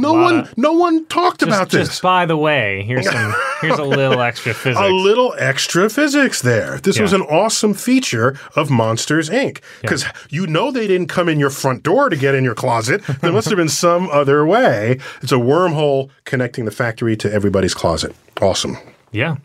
[0.00, 1.88] No one of- no one talked Just, about this.
[1.88, 4.80] just by the way, here's some here's a little extra physics.
[4.80, 6.78] a little extra physics there.
[6.78, 9.60] This was an awesome feature of Monsters Inc.
[9.80, 13.02] Because you know they didn't come in your front door to get in your closet.
[13.20, 14.98] There must have been some other way.
[15.22, 18.14] It's a wormhole connecting the factory to everybody's closet.
[18.40, 18.76] Awesome.
[19.12, 19.36] Yeah.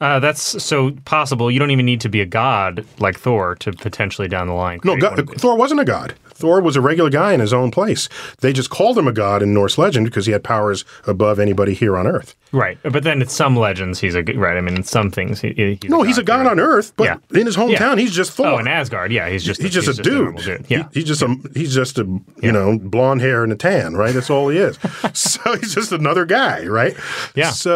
[0.00, 1.50] Uh, that's so possible.
[1.50, 4.80] You don't even need to be a god like Thor to potentially down the line.
[4.84, 5.40] No, God, one of these.
[5.40, 6.14] Thor wasn't a god.
[6.26, 8.10] Thor was a regular guy in his own place.
[8.40, 11.72] They just called him a god in Norse legend because he had powers above anybody
[11.72, 12.34] here on Earth.
[12.52, 12.76] right?
[12.82, 14.58] But then in some legends, he's a right.
[14.58, 17.04] I mean, in some things, he, he- he's No, he's a god on Earth, but
[17.04, 17.38] Yeah.
[17.40, 18.46] in his hometown, he's just Thor.
[18.48, 20.66] Oh, in Asgard, yeah, he's just he's just a normal dude.
[20.68, 22.04] Yeah, He- he's just a he's just a
[22.42, 24.12] you know blonde hair and a tan, right?
[24.12, 24.78] That's all he is.
[25.14, 26.94] so he's just another guy, right?
[27.34, 27.50] Yeah.
[27.50, 27.72] So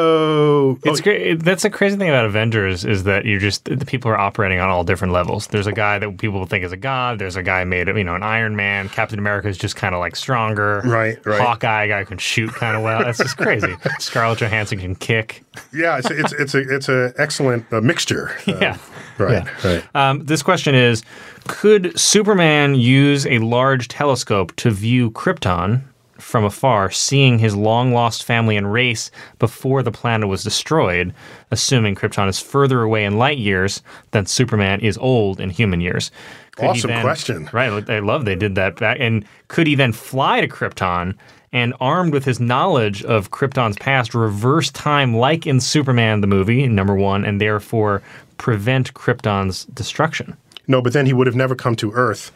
[0.77, 1.43] oh, It's great.
[1.43, 4.69] That's the crazy thing about Avengers is that you're just the people are operating on
[4.69, 5.47] all different levels.
[5.49, 7.19] There's a guy that people think is a god.
[7.19, 8.89] There's a guy made of you know an Iron Man.
[8.89, 10.83] Captain America is just kind of like stronger.
[10.85, 11.41] Right, right.
[11.41, 13.01] Hawkeye, guy can shoot kind of well.
[13.01, 13.75] That's just crazy.
[13.99, 15.43] Scarlett Johansson can kick.
[15.73, 18.31] yeah, it's it's it's a it's a excellent uh, mixture.
[18.47, 18.79] Uh, Yeah.
[19.19, 19.65] Right.
[19.65, 19.85] Right.
[19.95, 21.03] Um, this question is
[21.47, 25.83] Could Superman use a large telescope to view Krypton
[26.21, 31.15] from afar, seeing his long lost family and race before the planet was destroyed,
[31.51, 36.11] assuming Krypton is further away in light years than Superman is old in human years?
[36.57, 37.49] Could Awesome question.
[37.53, 37.89] Right.
[37.89, 38.99] I love they did that back.
[39.01, 41.15] And could he then fly to Krypton?
[41.53, 46.69] And armed with his knowledge of Krypton's past, reverse time like in Superman the movie,
[46.69, 48.03] number one, and therefore
[48.39, 50.37] prevent Krypton's destruction.
[50.69, 52.31] No, but then he would have never come to Earth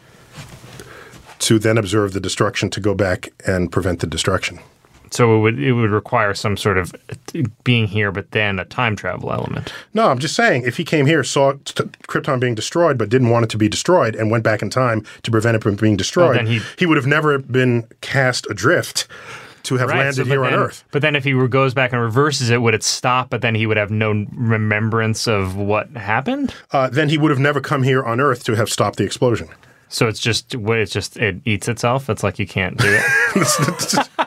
[1.39, 4.59] to then observe the destruction to go back and prevent the destruction.
[5.11, 6.93] So it would it would require some sort of
[7.63, 9.71] being here, but then a time travel element.
[9.93, 13.29] No, I'm just saying if he came here, saw t- Krypton being destroyed, but didn't
[13.29, 15.95] want it to be destroyed, and went back in time to prevent it from being
[15.95, 19.07] destroyed, then he- he would have never been cast adrift
[19.63, 20.83] to have landed so, here on then- Earth.
[20.91, 23.29] But then if he were- goes back and reverses it, would it stop?
[23.29, 26.53] But then he would have no remembrance of what happened.
[26.71, 29.47] Uh, then he would have never come here on Earth to have stopped the explosion.
[29.89, 32.09] So it's just it's just it eats itself.
[32.09, 34.09] It's like you can't do it.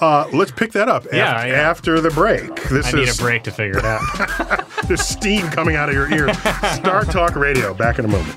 [0.00, 1.54] Uh, let's pick that up Yeah, after, yeah.
[1.54, 2.60] after the break.
[2.70, 4.00] This I need a break to figure it out.
[4.88, 6.36] there's steam coming out of your ears.
[6.74, 7.72] Star Talk Radio.
[7.72, 8.36] Back in a moment.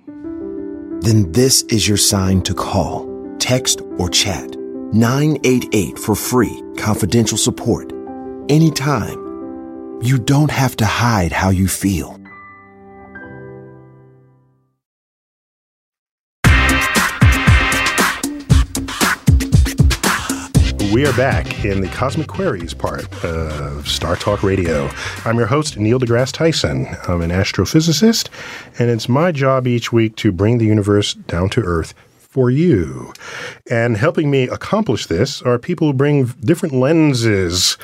[1.01, 3.07] Then this is your sign to call,
[3.39, 4.55] text, or chat
[4.93, 7.91] 988 for free, confidential support.
[8.49, 9.19] Anytime.
[10.01, 12.20] You don't have to hide how you feel.
[21.01, 24.87] We are back in the Cosmic Queries part of Star Talk Radio.
[25.25, 26.95] I'm your host, Neil deGrasse Tyson.
[27.07, 28.29] I'm an astrophysicist,
[28.77, 33.13] and it's my job each week to bring the universe down to Earth for you.
[33.67, 37.79] And helping me accomplish this are people who bring different lenses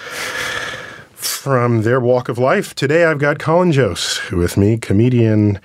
[1.16, 2.76] from their walk of life.
[2.76, 5.60] Today I've got Colin Jost with me, comedian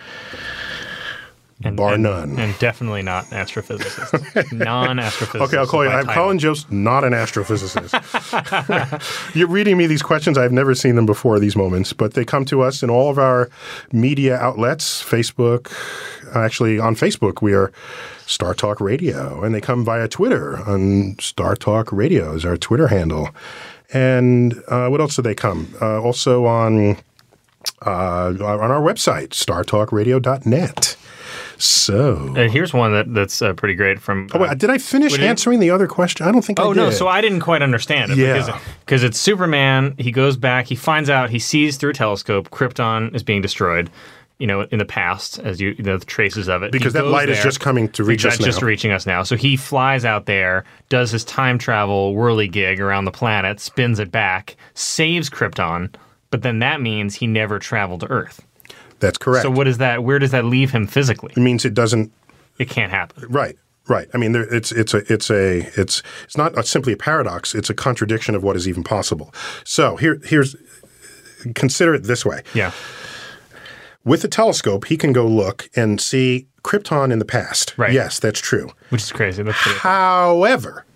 [1.64, 2.38] And, bar and- none.
[2.38, 5.40] and definitely not an astrophysicist, non-astrophysicist.
[5.40, 5.90] Okay, I'll call you.
[5.90, 6.06] I'm.
[6.06, 7.92] Colin Jost, not an astrophysicist.
[9.34, 10.36] You're reading me these questions.
[10.38, 13.18] I've never seen them before, these moments, but they come to us in all of
[13.18, 13.50] our
[13.92, 15.72] media outlets Facebook.
[16.34, 17.72] Actually, on Facebook, we are
[18.26, 22.88] Star Talk Radio, and they come via Twitter on Star Talk Radio is our Twitter
[22.88, 23.28] handle.
[23.92, 25.74] And uh, what else do they come?
[25.80, 26.96] Uh, also on
[27.84, 30.96] uh, on our website, startalkradio.net.
[31.62, 34.28] So, Uh, here's one that that's uh, pretty great from.
[34.34, 36.26] oh, wait, did I finish Would you- answering the other question?
[36.26, 36.80] I don't think I Oh did.
[36.80, 36.90] no!
[36.90, 38.32] So I didn't quite understand it Yeah.
[38.38, 39.94] because because it's Superman.
[39.96, 40.66] He goes back.
[40.66, 41.30] He finds out.
[41.30, 43.90] He sees through a telescope Krypton is being destroyed.
[44.38, 46.74] You know, in the past, as you, you know, the traces of it.
[46.74, 48.66] He Because that light is just coming to reach us just now.
[48.66, 49.22] reaching us now.
[49.22, 54.00] So he flies out there, does his time travel whirly gig around the planet, spins
[54.00, 55.94] it back, saves Krypton,
[56.30, 58.40] but then that means he never traveled to Earth.
[59.02, 59.42] That's correct.
[59.42, 60.02] So what is that?
[60.04, 61.32] Where does that leave him physically?
[61.36, 62.10] it means it doesn't
[62.58, 63.26] It can't happen.
[63.28, 63.56] Right,
[63.88, 64.08] right.
[64.14, 67.54] I mean, there, it's it's a it's a it's it's not a, simply a paradox.
[67.54, 69.34] It's a contradiction of what is even possible.
[69.64, 70.56] So here here's
[71.54, 72.70] consider it this way: Yeah.
[74.04, 77.74] with the telescope, he can go look and see Krypton in the past.
[77.76, 77.92] Right.
[77.92, 78.70] Yes, that's true.
[78.90, 79.42] Which is crazy.
[79.42, 80.86] That's pretty, However,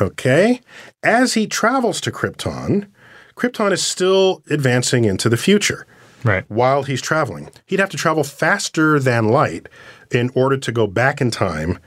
[0.00, 0.60] okay,
[1.04, 2.88] as he travels to Krypton,
[3.36, 5.86] Krypton is still advancing into the future.
[6.24, 6.44] Right.
[6.48, 7.50] while he's traveling.
[7.66, 9.68] He'd have to travel faster than light
[10.10, 11.78] in order to go back in time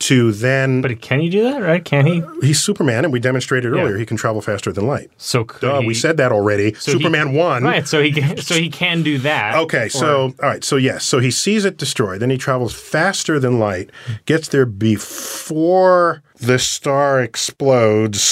[0.00, 0.80] to then.
[0.80, 1.60] But can you do that?
[1.60, 1.84] Right?
[1.84, 2.22] Can he?
[2.22, 3.80] Uh, he's Superman, and we demonstrated Yeah.
[3.82, 5.10] earlier he can travel faster than light.
[5.16, 6.74] So could Duh, he, we said that already.
[6.74, 7.64] so he- Superman won.
[7.64, 7.86] Right.
[7.88, 8.36] So he can.
[8.36, 9.56] So he can do that.
[9.56, 12.20] Okay, Or- so all right, so yes, so he sees it destroyed.
[12.20, 13.90] Then he travels faster than light,
[14.24, 18.22] gets there before the star explodes.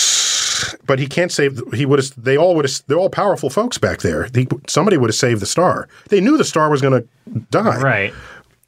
[0.86, 1.60] But he can't save.
[1.74, 2.12] He would have.
[2.16, 2.82] They all would have.
[2.86, 4.28] They're all powerful folks back there.
[4.34, 5.88] He, somebody would have saved the star.
[6.08, 7.80] They knew the star was going to die.
[7.80, 8.14] right.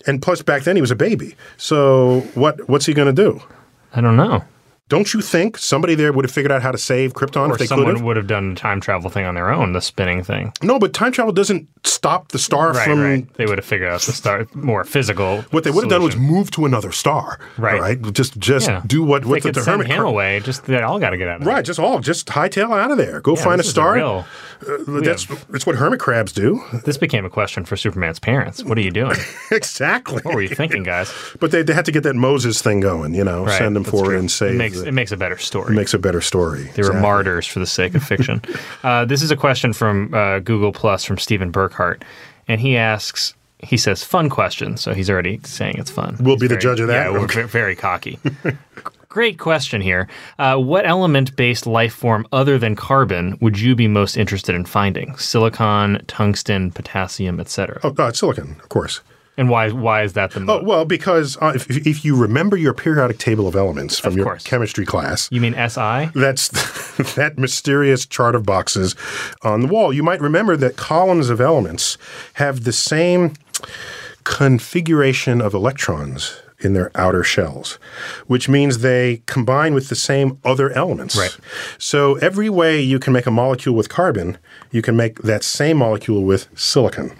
[0.07, 1.37] And plus, back then he was a baby.
[1.57, 2.69] So what?
[2.69, 3.41] What's he going to do?
[3.95, 4.45] I don't know.
[4.89, 7.59] Don't you think somebody there would have figured out how to save Krypton Or if
[7.59, 8.03] they could someone have?
[8.05, 10.53] would have done the time travel thing on their own, the spinning thing.
[10.63, 13.01] No, but time travel doesn't stop the star Right, from.
[13.01, 13.35] right.
[13.35, 15.43] They would have figured out the star more physical.
[15.51, 17.39] What they would have done was move to another star.
[17.59, 17.81] Right.
[17.81, 18.13] Right.
[18.15, 18.83] Just just Yeah.
[18.87, 20.41] do what they the, could the send hermit him cra- away.
[20.41, 21.55] Just they all got to get out of there.
[21.55, 23.21] Right, just all just hightail out of there.
[23.21, 23.95] Go Yeah, find a this is star.
[23.95, 24.27] real-
[24.67, 26.61] Uh, that's that's what hermit crabs do.
[26.85, 28.65] This became a question for Superman's parents.
[28.65, 29.15] What are you doing?
[29.53, 30.21] exactly.
[30.23, 31.13] What were you thinking, guys?
[31.41, 33.15] But they, they had to get that Moses thing going.
[33.15, 34.19] You know, Right, send them that's forward true.
[34.19, 34.59] and save.
[34.79, 35.73] Makes it makes a better story.
[35.73, 36.65] It makes a better story.
[36.75, 38.43] They were martyrs for the sake of fiction.
[38.83, 42.03] uh, this is a question from uh, Google Plus from Stephen Burkhart,
[42.47, 43.35] and he asks.
[43.61, 46.17] He says, "Fun question." So he's already saying it's fun.
[46.21, 47.11] We'll He's be the judge of that?
[47.11, 48.19] Yeah, we're very cocky.
[49.09, 50.07] Great question here.
[50.39, 55.17] Uh, what element-based life form other than carbon would you be most interested in finding?
[55.17, 57.81] Silicon, tungsten, potassium, etc.
[57.83, 59.01] Oh, uh, silicon, of course.
[59.39, 59.71] And why?
[59.71, 60.65] Why is that the Oh, most?
[60.65, 64.27] well, because uh, if, if you remember your periodic table of elements from Of your
[64.27, 64.43] course.
[64.45, 66.11] chemistry class, you mean SI?
[66.15, 66.49] That's
[67.15, 68.97] that mysterious chart of boxes
[69.43, 69.93] on the wall.
[69.93, 71.97] You might remember that columns of elements
[72.35, 73.33] have the same
[74.25, 77.79] configuration of electrons in their outer shells,
[78.27, 81.17] which means they combine with the same other elements.
[81.17, 81.37] Right.
[81.79, 84.37] So every way you can make a molecule with carbon,
[84.73, 87.13] you can make that same molecule with silicon.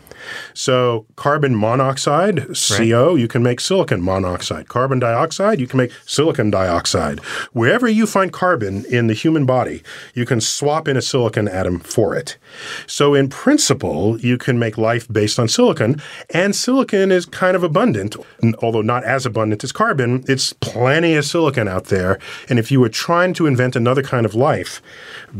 [0.55, 4.69] So carbon monoxide, CO, you can make silicon monoxide.
[4.69, 7.21] Carbon dioxide, you can make silicon dioxide.
[7.53, 9.83] Wherever you find carbon in the human body,
[10.15, 12.37] you can swap in a silicon atom for it.
[12.87, 17.63] So in principle, you can make life based on silicon, and silicon is kind of
[17.63, 18.17] abundant,
[18.63, 20.25] although not as abundant as carbon.
[20.29, 22.19] It's plenty of silicon out there,
[22.49, 24.81] and if you were trying to invent another kind of life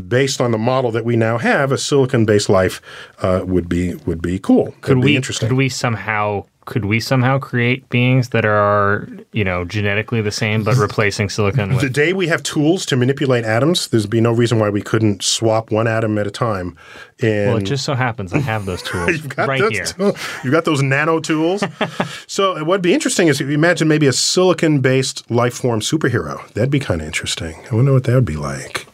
[0.07, 2.81] based on the model that we now have, a silicon-based life
[3.21, 4.73] uh, would be would be cool.
[4.81, 5.15] Could be we?
[5.15, 5.49] interesting.
[5.49, 6.45] Could we somehow?
[6.69, 11.69] Could we somehow create beings that are, you know, genetically the same but replacing silicon
[11.69, 11.93] the with?
[11.93, 15.71] day we have tools to manipulate atoms, there's be no reason why we couldn't swap
[15.71, 16.77] one atom at a time.
[17.23, 19.85] And Well, it just so happens I have those tools right those here.
[19.85, 21.63] tool- you've got those nano tools.
[22.27, 26.47] so uh, what'd be interesting is if you imagine maybe a silicon-based life form superhero.
[26.53, 27.55] That'd be kind of interesting.
[27.71, 28.85] I wonder what that would be like.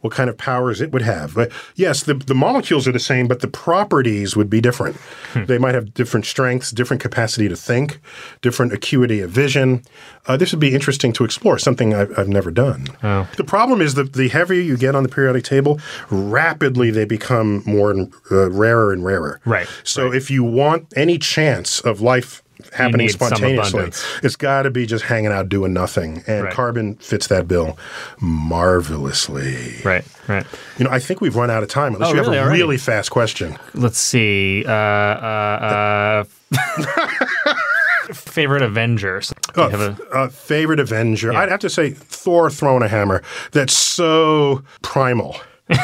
[0.00, 1.34] What kind of powers it would have.
[1.34, 4.96] But yes, the, the molecules are the same, but the properties would be different.
[5.32, 5.44] Hmm.
[5.44, 8.00] They might have different strengths, different capacity to think,
[8.42, 9.82] different acuity of vision.
[10.26, 12.86] Uh, this would be interesting to explore, something I've, I've never done.
[13.02, 13.28] Oh.
[13.36, 15.80] The problem is that the heavier you get on the periodic table,
[16.10, 19.40] rapidly they become more and, uh, rarer and rarer.
[19.44, 22.42] Right, So if you want any chance of life
[22.76, 23.90] happening spontaneously,
[24.22, 26.22] it's got to be just hanging out doing nothing.
[26.26, 26.52] And Right.
[26.52, 27.78] carbon fits that bill
[28.20, 29.56] marvelously.
[29.84, 30.46] Right, right.
[30.78, 31.94] You know, I think we've run out of time.
[31.94, 32.36] Unless Oh, you really?
[32.38, 33.56] have a really fast question.
[33.74, 34.64] Let's see.
[34.66, 37.54] Uh, uh, uh,
[38.12, 39.32] favorite Avengers.
[39.54, 41.32] Do Oh, have a- uh, favorite Avenger?
[41.32, 41.40] Yeah.
[41.40, 43.22] I'd have to say Thor throwing a hammer.
[43.52, 45.36] That's so primal.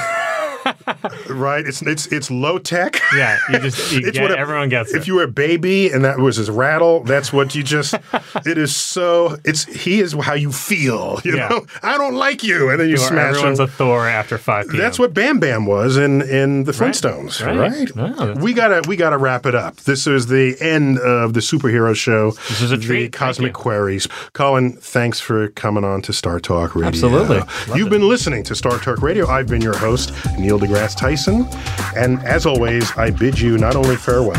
[1.28, 1.66] right?
[1.66, 3.00] It's it's it's low tech.
[3.14, 4.96] yeah, you just you It's get, what everyone gets it.
[4.96, 5.08] If it.
[5.08, 7.94] you were a baby and that was his rattle, that's what you just.
[8.46, 9.36] it is so.
[9.44, 11.20] It's he is how you feel.
[11.24, 11.48] You Yeah.
[11.48, 13.64] know, I don't like you, and then you Or smash Everyone's him.
[13.64, 14.78] a Thor after five p.m.
[14.80, 17.56] That's what Bam Bam was in in the Flintstones, Right.
[17.56, 17.96] right?
[17.96, 19.76] No, we gotta we gotta wrap it up.
[19.76, 22.32] This is the end of the superhero show.
[22.48, 23.00] This is a the treat.
[23.02, 23.52] Thank Cosmic.
[23.52, 24.06] Queries.
[24.32, 26.88] Colin, thanks for coming on to Star Talk Radio.
[26.88, 27.38] Absolutely.
[27.38, 27.90] Loved You've it.
[27.90, 29.26] been listening to Star Talk Radio.
[29.28, 31.46] I've been your host, Neil deGrasse Tyson,
[31.96, 34.32] and as always, I bid you not only farewell,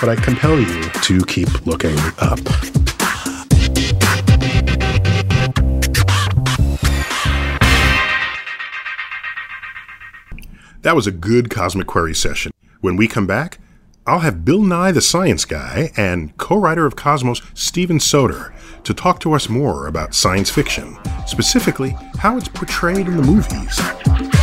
[0.00, 2.38] but I compel you to keep looking up.
[10.82, 12.52] That was a good Cosmic Query session.
[12.80, 13.58] When we come back,
[14.06, 18.54] I'll have Bill Nye, the science guy, and co writer of Cosmos, Steven Soter,
[18.84, 20.96] to talk to us more about science fiction,
[21.26, 24.37] specifically how it's portrayed in the movies.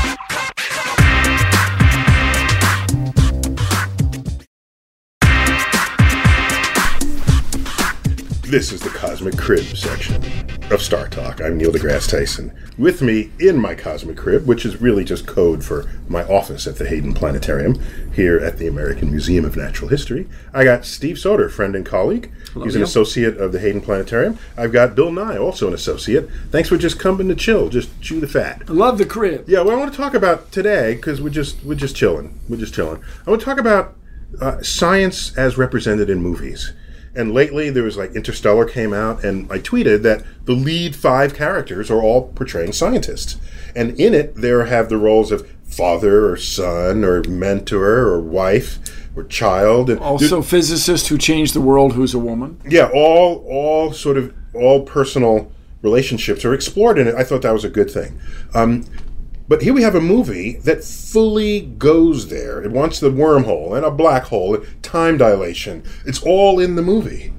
[8.47, 10.23] This is the Cosmic Crib section
[10.71, 11.41] of Star Talk.
[11.41, 12.55] I'm Neil deGrasse Tyson.
[12.77, 16.77] With me in my Cosmic Crib, which is really just code for my office at
[16.77, 17.81] the Hayden Planetarium
[18.13, 22.31] here at the American Museum of Natural History, I got Steve Soter, friend and colleague.
[22.63, 24.37] He's an associate of the Hayden Planetarium.
[24.55, 26.29] I've got Bill Nye, also an associate.
[26.51, 28.61] Thanks for just coming to chill, just chew the fat.
[28.69, 29.49] I love the crib.
[29.49, 32.39] Yeah, well, I want to talk about today because we're just we're just chilling.
[32.47, 33.03] We're just chilling.
[33.25, 33.95] I want to talk about
[34.39, 36.73] uh, science as represented in movies.
[37.15, 41.33] And lately, there was like Interstellar came out, and I tweeted that the lead five
[41.33, 43.37] characters are all portraying scientists,
[43.75, 48.79] and in it there have the roles of father or son or mentor or wife
[49.15, 52.59] or child, and Also, physicist who changed the world, who's a woman.
[52.67, 55.51] yeah, all all sort of all personal
[55.81, 57.15] relationships are explored in it.
[57.15, 58.19] I thought that was a good thing.
[58.53, 58.85] Um,
[59.47, 62.61] but here we have a movie that fully goes there.
[62.63, 65.83] It wants the wormhole and a black hole, and time dilation.
[66.05, 67.33] It's all in the movie,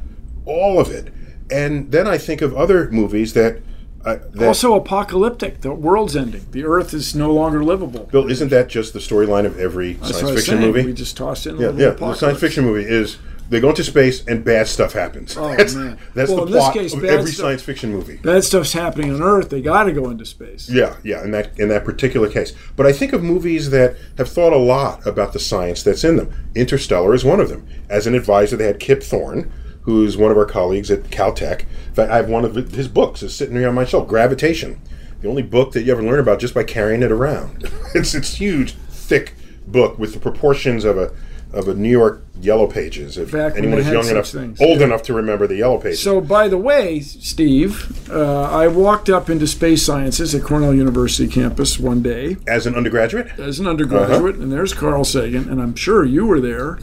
[0.44, 1.12] all of it.
[1.50, 3.60] And then I think of other movies that.
[4.04, 5.62] Uh, that Also, apocalyptic.
[5.62, 6.46] The world's ending.
[6.52, 8.04] The Earth is no longer livable.
[8.04, 10.72] Bill, isn't that just the storyline of every That's science what I was fiction saying.
[10.72, 10.86] movie?
[10.86, 11.90] We just tossed in a Yeah, little yeah.
[11.90, 13.18] The science fiction movie is
[13.48, 15.36] they go into space and bad stuff happens.
[15.36, 15.98] Oh, that's man.
[16.14, 18.16] that's Well, the plot case, of every stuff- science fiction movie.
[18.16, 19.50] Bad stuff's happening on Earth.
[19.50, 20.68] They got to go into space.
[20.68, 22.52] Yeah, yeah, in that in that particular case.
[22.76, 26.16] But I think of movies that have thought a lot about the science that's in
[26.16, 26.32] them.
[26.54, 27.66] Interstellar is one of them.
[27.88, 31.60] As an advisor, they had Kip Thorne, who's one of our colleagues at Caltech.
[31.88, 34.80] In fact, I have one of his books is sitting here on my shelf, Gravitation.
[35.20, 37.70] The only book that you ever learn about just by carrying it around.
[37.94, 39.34] it's it's huge, thick
[39.66, 41.12] book with the proportions of a
[41.56, 43.16] of a New York Yellow Pages.
[43.16, 44.60] If Back anyone is young enough, things.
[44.60, 46.02] old enough to remember the Yellow Pages.
[46.02, 51.26] So, by the way, Steve, uh, I walked up into space sciences at Cornell University
[51.28, 54.42] campus one day as an undergraduate, as an undergraduate, Uh-huh.
[54.42, 56.78] and there's Carl Sagan, and I'm sure you were there,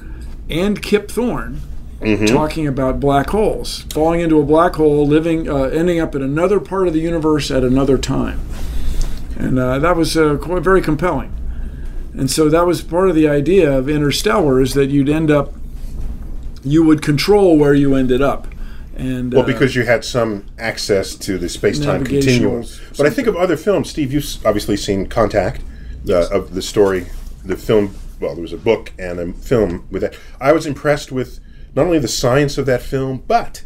[0.49, 1.61] and Kip Thorne.
[2.01, 2.25] Mm-hmm.
[2.25, 6.59] Talking about black holes, falling into a black hole, living, uh, ending up in another
[6.59, 8.41] part of the universe at another time,
[9.37, 11.33] and uh, that was uh, quite very compelling.
[12.15, 15.53] And so that was part of the idea of Interstellar is that you'd end up,
[16.63, 18.47] you would control where you ended up,
[18.95, 22.65] and Well, uh, because you had some access to the space-time continuum.
[22.97, 23.89] But I think of other films.
[23.89, 25.61] Steve, you've obviously seen Contact,
[26.07, 27.07] uh, of the story,
[27.43, 27.95] the film.
[28.19, 30.15] Well, there was a book and a film with that.
[30.39, 31.39] I was impressed with
[31.75, 33.63] not only the science of that film, but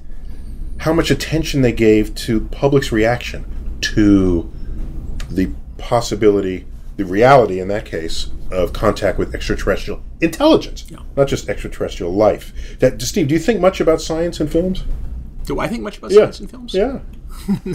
[0.80, 3.46] how much attention they gave to public's reaction
[3.82, 4.50] to
[5.30, 10.86] the possibility, the reality in that case, of contact with extraterrestrial intelligence,
[11.16, 12.78] not just extraterrestrial life.
[12.80, 14.84] That, Steve, do you think much about science in films?
[15.48, 16.20] Do I think much about Yeah.
[16.26, 16.74] science in films?
[16.74, 17.00] Yeah.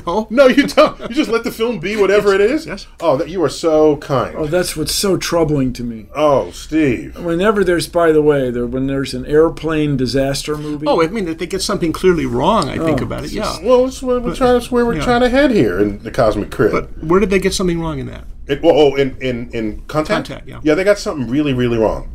[0.06, 0.26] No.
[0.28, 0.98] No, you don't.
[1.00, 2.66] You just let the film be whatever it is.
[2.66, 2.86] Yes.
[3.00, 4.34] Oh, that you are so kind.
[4.36, 6.08] oh, that's what's so troubling to me.
[6.14, 7.18] Oh, Steve.
[7.18, 10.86] Whenever there's, by the way, there when there's an airplane disaster movie.
[10.86, 13.32] Oh, I mean, if they get something clearly wrong, I think Oh, about it.
[13.32, 13.56] Yeah.
[13.62, 14.54] Well, that's where we're trying.
[14.54, 15.04] That's where we're yeah.
[15.04, 16.72] trying to head here in the cosmic crib.
[16.72, 18.24] But where did they get something wrong in that?
[18.48, 20.28] It, well, oh, in in in contact.
[20.28, 20.60] Contact, yeah.
[20.62, 22.10] Yeah, they got something really, really wrong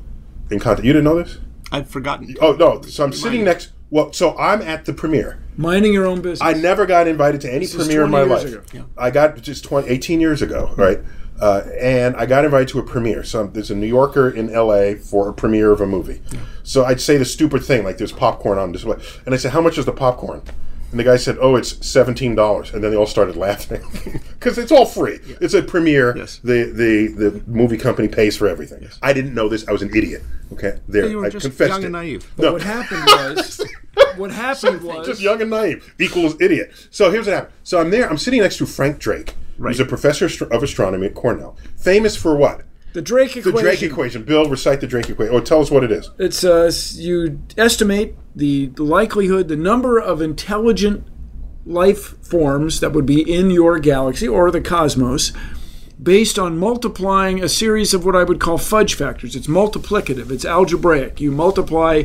[0.51, 0.85] in contact.
[0.85, 1.37] You didn't know this?
[1.71, 2.35] I've forgotten.
[2.41, 2.81] Oh no.
[2.81, 3.71] So I'm sitting next.
[3.89, 5.39] Well, so I'm at the premiere.
[5.57, 6.41] Minding your own business.
[6.41, 8.73] I never got invited to any This premiere in my life.
[8.73, 8.83] Yeah.
[8.97, 10.99] I got just 20, 18 years ago, right?
[11.39, 13.23] Uh, and I got invited to a premiere.
[13.23, 16.21] So there's a New Yorker in LA for a premiere of a movie.
[16.63, 18.97] So I'd say the stupid thing, like there's popcorn on display.
[19.25, 20.41] And I said, How much is the popcorn?
[20.91, 23.81] And the guy said, "Oh, it's seventeen dollars," and then they all started laughing
[24.39, 25.19] because it's all free.
[25.41, 26.15] It's a premiere.
[26.15, 26.39] Yes.
[26.43, 28.87] The the the movie company pays for everything.
[29.01, 29.67] I didn't know this.
[29.67, 30.23] I was an idiot.
[30.53, 31.25] Okay, there.
[31.25, 31.85] I just confessed young it.
[31.85, 32.31] and naive.
[32.37, 32.53] No.
[32.53, 33.61] What happened was,
[34.17, 36.71] what happened was, just young and naive equals idiot.
[36.91, 37.53] So here's what happened.
[37.63, 38.09] So I'm there.
[38.09, 42.35] I'm sitting next to Frank Drake, who's a professor of astronomy at Cornell, famous for
[42.35, 42.63] what?
[42.93, 43.55] the Drake equation.
[43.55, 43.61] The.
[43.61, 44.23] Drake equation.
[44.23, 45.35] Bill, recite the Drake equation.
[45.35, 46.09] or tell us what it is.
[46.17, 51.05] It's uh, you estimate the likelihood, the number of intelligent
[51.63, 55.31] life forms that would be in your galaxy or the cosmos
[56.01, 59.35] based on multiplying a series of what I would call fudge factors.
[59.35, 61.19] It's multiplicative, it's algebraic.
[61.19, 62.03] You multiply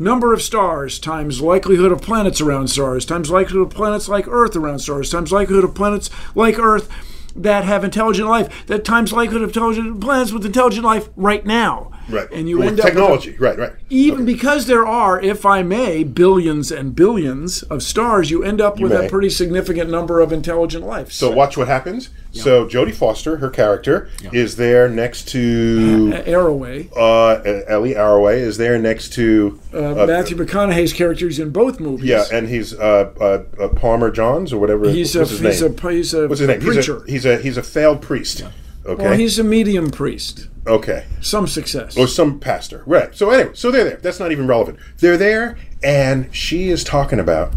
[0.00, 4.56] number of stars times likelihood of planets around stars times likelihood of planets like Earth
[4.56, 6.88] around stars times likelihood of planets like Earth
[7.36, 11.92] that have intelligent life that times likelihood of intelligent planets with intelligent life right now.
[12.10, 12.28] Right.
[12.32, 13.36] And you With end up with technology.
[13.38, 13.72] right, right.
[13.88, 18.78] even because there are, if I may, billions and billions of stars, you end up
[18.78, 19.06] You with may.
[19.06, 21.12] a pretty significant number of intelligent life.
[21.12, 22.10] So watch what happens.
[22.32, 26.88] So Jodie Foster, her character, is there next to Arroway.
[26.96, 32.06] uh, Ellie Arroway is there next to Uh, Matthew McConaughey's character is in both movies.
[32.06, 34.88] Yeah, and he's uh, uh, uh, Palmer Johns or whatever.
[34.90, 35.76] He's a what's his he's name?
[35.82, 36.60] a he's a What's his name?
[36.60, 37.02] preacher.
[37.06, 38.44] He's a, he's a he's a failed priest.
[38.86, 39.02] Okay.
[39.04, 40.46] Well, he's a medium priest.
[40.66, 41.06] Okay.
[41.20, 41.96] Some success.
[41.96, 42.82] Or some pastor.
[42.86, 43.14] Right.
[43.14, 43.96] So anyway, so they're there.
[43.96, 44.78] That's not even relevant.
[44.98, 47.52] They're there, and she is talking about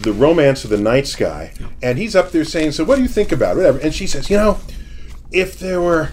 [0.00, 1.52] the romance of the night sky,
[1.82, 3.60] and he's up there saying, "So what do you think about it?
[3.60, 4.58] whatever?" And she says, "You know,
[5.32, 6.10] if there were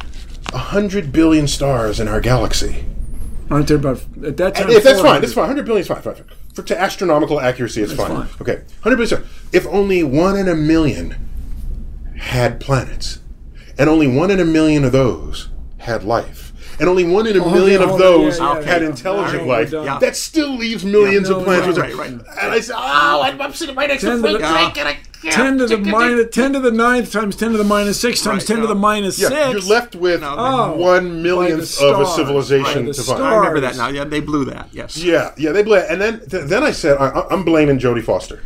[0.54, 2.86] a hundred billion stars in our galaxy,
[3.52, 4.70] Aren't there about at that time?
[4.70, 5.44] If that's fine, that's fine.
[5.44, 6.02] 100 billion is fine.
[6.02, 6.26] fine, fine.
[6.56, 8.26] For to astronomical accuracy, it's That's fine.
[8.26, 8.42] fine.
[8.42, 9.08] Okay, 100 billion.
[9.08, 9.26] stars.
[9.52, 11.16] If only one in a million
[12.18, 13.20] had planets,
[13.78, 15.50] and only one in a million of those
[15.84, 18.82] had life, and only one in a Oh, million yeah, of those yeah, yeah, had
[18.82, 18.90] yeah.
[18.90, 21.78] intelligent Right, life, that still leaves millions Yeah, of no, planets.
[21.78, 24.22] right, with- right, And I said, "Oh, I'm, I'm sitting right next to Ten to
[24.24, 25.04] Frank the- Drake, and I can't."
[25.36, 28.44] ten to the minus ten to the ninth times ten to the minus six times
[28.46, 29.52] ten to the minus Yeah, six.
[29.52, 33.24] you're left with Oh, one millionth of a civilization to find.
[33.24, 33.88] I remember that now.
[33.90, 34.68] Yeah, they blew that.
[34.74, 34.98] Yes.
[34.98, 35.86] Yeah, yeah, they blew it.
[35.90, 38.42] And then, th- then I said, I, I'm blaming Jodie Foster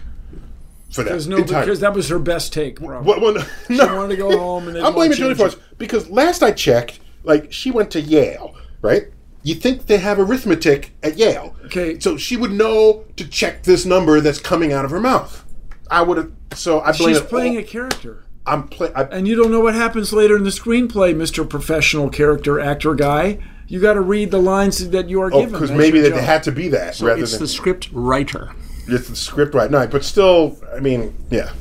[0.91, 1.09] for that.
[1.11, 1.65] Because no, entirely.
[1.65, 2.79] because that was her best take.
[2.79, 6.43] Well, well, no, She wanted to go home and I'm blaming Jodie Foster because last
[6.43, 9.03] I checked, like she went to Yale, right?
[9.43, 11.55] You think they have arithmetic at Yale?
[11.65, 11.99] Okay.
[11.99, 15.45] so she would know to check this number that's coming out of her mouth.
[15.89, 16.31] I would have.
[16.53, 18.23] So I blame She's it playing all- a character.
[18.45, 18.91] I'm play.
[18.95, 21.47] I, And you don't know what happens later in the screenplay, Mr.
[21.47, 23.39] Professional Character Actor Guy.
[23.67, 25.51] You got to read the lines that you are oh, given.
[25.53, 26.25] because maybe that they job.
[26.25, 28.51] had to be that So rather it's than the script writer.
[28.87, 29.69] It's the script writer.
[29.71, 31.51] now, but still, I mean, yeah.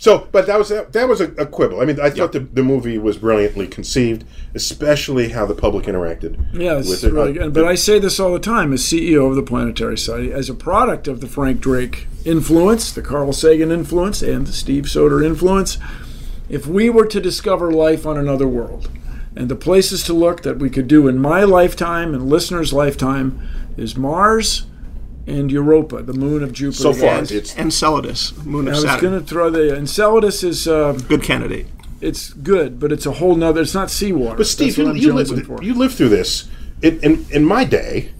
[0.00, 1.82] So, but that was that was a, a quibble.
[1.82, 4.24] I mean, I thought the, the movie was brilliantly conceived,
[4.54, 6.42] especially how the public interacted.
[6.54, 7.12] Yeah, it's with it.
[7.12, 7.52] really good.
[7.52, 10.54] But I say this all the time as CEO of the Planetary Society, as a
[10.54, 15.76] product of the Frank Drake influence, the Carl Sagan influence, and the Steve Soter influence.
[16.48, 18.90] If we were to discover life on another world,
[19.36, 23.46] and the places to look that we could do in my lifetime and listeners' lifetime
[23.76, 24.64] is Mars
[25.26, 26.82] and Europa, the moon of Jupiter.
[26.82, 28.88] So far, And it's Enceladus, moon of Saturn.
[28.90, 31.66] I was going to throw the Enceladus is uh, Good candidate.
[32.00, 33.60] it's good, but it's a whole nother.
[33.60, 34.36] It's not seawater.
[34.38, 35.62] But Steve, That's you, what I'm you, jonesing lived, for.
[35.62, 36.48] you lived through this.
[36.82, 38.12] In, in in my day,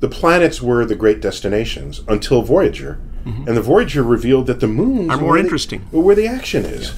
[0.00, 5.00] the planets were the great destinations until Voyager, and the Voyager revealed that the moons
[5.02, 5.10] Mm-hmm.
[5.10, 5.86] Are were more where the- interesting.
[5.92, 6.92] were where the action is.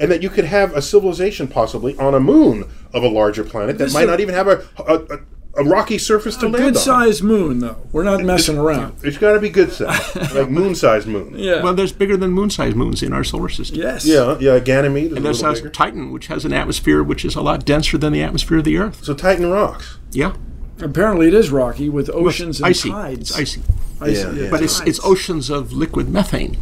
[0.00, 3.78] And that you could have a civilization possibly on a moon of a larger planet
[3.78, 5.20] that This might is- not even have a, a,
[5.56, 6.82] a, a rocky surface to a land good on.
[6.82, 7.76] sized moon, though.
[7.92, 8.96] We're not messing around.
[9.02, 11.34] It's got to be good size, like moon-sized moon.
[11.36, 11.62] Yeah.
[11.62, 13.78] Well, there's bigger than moon-sized moons in our solar system.
[13.78, 14.04] yes.
[14.06, 14.58] Yeah, yeah.
[14.58, 15.70] Ganymede is And a there's little bigger.
[15.70, 18.76] Titan, which has an atmosphere which is a lot denser than the atmosphere of the
[18.78, 19.04] Earth.
[19.04, 19.98] So Titan rocks.
[20.10, 20.34] Yeah.
[20.80, 22.90] Apparently, it is rocky with oceans and icy.
[22.90, 23.30] tides.
[23.30, 23.62] It's icy.
[24.00, 24.50] Icy, Yeah, yeah.
[24.50, 26.56] But it's, it's oceans of liquid methane.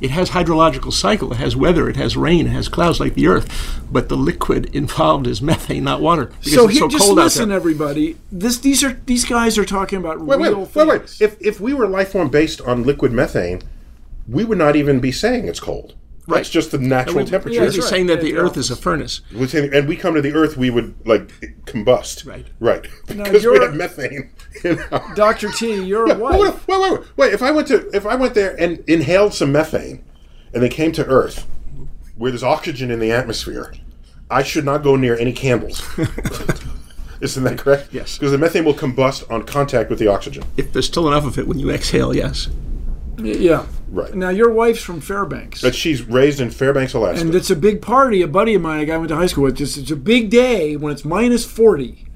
[0.00, 1.32] It has hydrological cycle.
[1.32, 1.88] It has weather.
[1.88, 2.46] It has rain.
[2.46, 3.80] It has clouds like the Earth.
[3.90, 6.32] But the liquid involved is methane, not water.
[6.40, 8.16] So it's here, so just cold listen, everybody.
[8.32, 11.16] This, these are these guys are talking about Wait, real wait, wait, wait.
[11.20, 13.62] If if we were life form based on liquid methane,
[14.28, 15.94] we would not even be saying it's cold.
[16.38, 17.54] That's just the natural We'd- temperature.
[17.54, 17.90] yeah, We'd that's be right.
[17.90, 19.20] saying that the Yeah, Earth is a furnace.
[19.34, 21.28] We're saying- and we come to the Earth, we would like
[21.66, 22.26] combust.
[22.26, 22.46] Right.
[22.60, 22.86] Right.
[23.06, 24.30] Because we you're- have methane.
[24.64, 25.50] In our, Dr.
[25.52, 26.38] T, your Yeah, wife.
[26.40, 27.32] wait, wait, wait, wait, wait.
[27.32, 30.02] If I went to if I went there and inhaled some methane,
[30.52, 31.46] and they came to Earth,
[32.16, 33.72] where there's oxygen in the atmosphere,
[34.30, 35.82] I should not go near any candles.
[37.20, 37.88] Isn't that correct?
[37.92, 38.16] Yes.
[38.16, 40.42] Because the methane will combust on contact with the oxygen.
[40.56, 42.48] If there's still enough of it when you exhale, yes.
[43.24, 43.66] Yeah.
[43.88, 44.14] Right.
[44.14, 45.62] Now, your wife's from Fairbanks.
[45.62, 47.24] But she's raised in Fairbanks, Alaska.
[47.24, 48.22] and it's a big party.
[48.22, 49.96] A buddy of mine, a guy I went to high school with, it's, it's a
[49.96, 52.06] big day when it's minus 40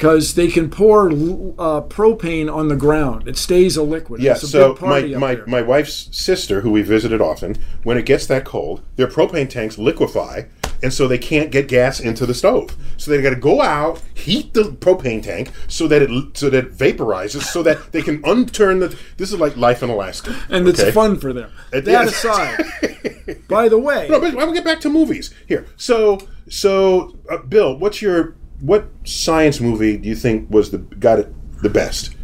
[0.00, 3.28] because they can pour uh, propane on the ground.
[3.28, 4.22] It stays a liquid.
[4.22, 5.46] Yeah, it's a so my, my, there.
[5.46, 9.76] my wife's sister, who we visited often, when it gets that cold, their propane tanks
[9.76, 10.44] liquefy,
[10.82, 12.76] and so they can't get gas into the stove.
[12.96, 16.66] So they got to go out, heat the propane tank so that it so that
[16.66, 18.96] it vaporizes, so that they can unturn the.
[19.16, 21.50] This is like life in Alaska, and it's fun for them.
[21.72, 22.12] It that is.
[22.12, 25.66] aside, by the way, No, but I will get back to movies here.
[25.76, 26.18] So,
[26.48, 31.62] so uh, Bill, what's your what science movie do you think was the got it
[31.62, 32.14] the best?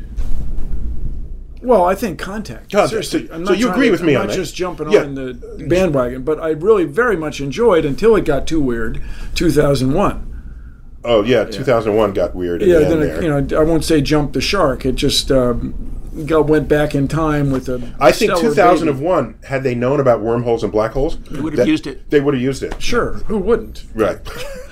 [1.67, 2.71] Well, I think contact.
[2.71, 2.91] Contact.
[2.91, 4.39] Seriously, So- I'm so you agree to- with me I'm on not that?
[4.39, 5.01] just jumping Yeah.
[5.03, 5.35] on the
[5.69, 9.01] bandwagon, but I really very much enjoyed until it got too weird.
[9.35, 10.23] 2001.
[11.05, 12.62] Oh yeah, 2001 got weird.
[12.62, 14.85] Yeah, the then it, you know I won't say jump the shark.
[14.87, 15.75] It just um,
[16.27, 17.81] got went back in time with a.
[18.01, 21.69] I think stellar 2001, had they known about wormholes and black holes, They would have
[21.69, 22.11] used it.
[22.11, 22.81] They would have used it.
[22.83, 23.85] Sure, who wouldn't?
[23.95, 24.19] Right.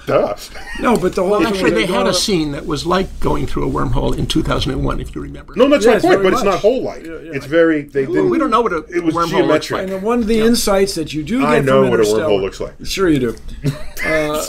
[0.06, 0.36] Duh.
[0.80, 3.20] No, but the whole Well, actually, where they had a up- scene that was like
[3.20, 5.54] going through a wormhole in 2001, if you remember.
[5.56, 6.20] No, that's Yes, my point.
[6.20, 7.02] very But it's not whole like.
[7.04, 7.82] It's very.
[7.82, 9.80] They Well, we don't know what a It was wormhole looks geometric.
[9.82, 9.90] like.
[9.90, 12.40] And one of the insights that you do get I know from what a wormhole
[12.42, 12.74] looks like.
[12.84, 13.36] Sure, you do.
[14.06, 14.44] Uh,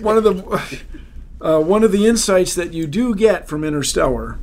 [0.00, 0.62] one of the
[1.42, 4.38] uh, one of the insights that you do get from Interstellar,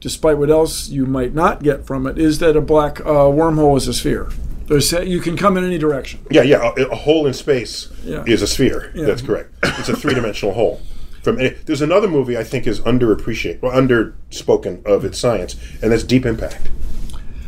[0.00, 3.76] despite what else you might not get from it, is that a black uh, wormhole
[3.76, 4.28] is a sphere.
[4.66, 6.20] There's, you can come in any direction.
[6.30, 6.72] Yeah, yeah.
[6.76, 8.24] A, a hole in space Yeah.
[8.26, 8.90] is a sphere.
[8.94, 9.04] Yeah.
[9.06, 9.50] That's correct.
[9.62, 10.80] It's a three-dimensional hole.
[11.22, 15.90] From any- there's another movie I think is underappreciated, or underspoken of its science, and
[15.92, 16.70] that's Deep Impact.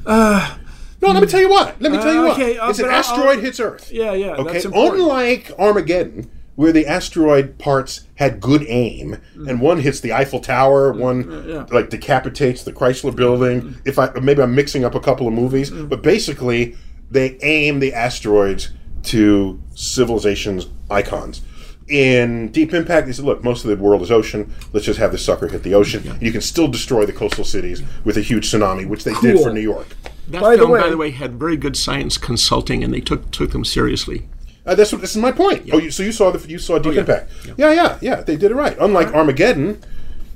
[0.05, 0.57] Uh,
[1.03, 1.81] No, let me tell you what.
[1.81, 2.33] Let me tell you Uh, what.
[2.41, 3.91] okay, uh, it's an but I'll- asteroid hits Earth.
[3.93, 4.62] yeah, yeah, Okay.
[4.75, 10.91] Unlike Armageddon, where the asteroid parts had good aim, and one hits the Eiffel Tower,
[10.93, 11.49] one Mm.
[11.49, 11.67] yeah.
[11.71, 13.77] like decapitates the Chrysler Building.
[13.85, 15.91] If I maybe I'm mixing up a couple of movies, Mm.
[15.91, 16.75] but basically
[17.11, 18.71] they aim the asteroids
[19.05, 21.43] to civilization's icons.
[21.89, 24.53] In Deep Impact, they said, look, most of the world is ocean.
[24.73, 26.19] Let's just have this sucker hit the ocean.
[26.21, 29.53] You can still destroy the coastal cities with a huge tsunami, which they did for
[29.53, 29.87] New York.
[30.29, 33.01] That By the film, way- by the way, had very good science consulting, and they
[33.01, 34.29] took took them seriously.
[34.67, 35.69] Uh, that's what, this is my point.
[35.73, 37.01] Oh, you, so you saw the you saw Deep yeah.
[37.01, 37.31] Impact?
[37.57, 37.71] Yeah.
[37.73, 38.77] yeah, yeah, They did it right.
[38.81, 39.81] Unlike Armageddon,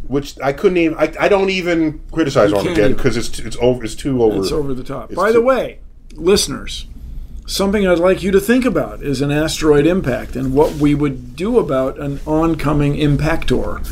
[0.07, 0.97] which I couldn't even.
[0.97, 3.83] I, I don't even criticize You can't Armageddon because it's it's over.
[3.83, 4.39] It's too over.
[4.39, 5.13] It's over the top.
[5.13, 5.81] By too- the way,
[6.15, 6.87] listeners,
[7.47, 11.37] something I'd like you to think about is an asteroid impact and what we would
[11.37, 13.85] do about an oncoming impactor.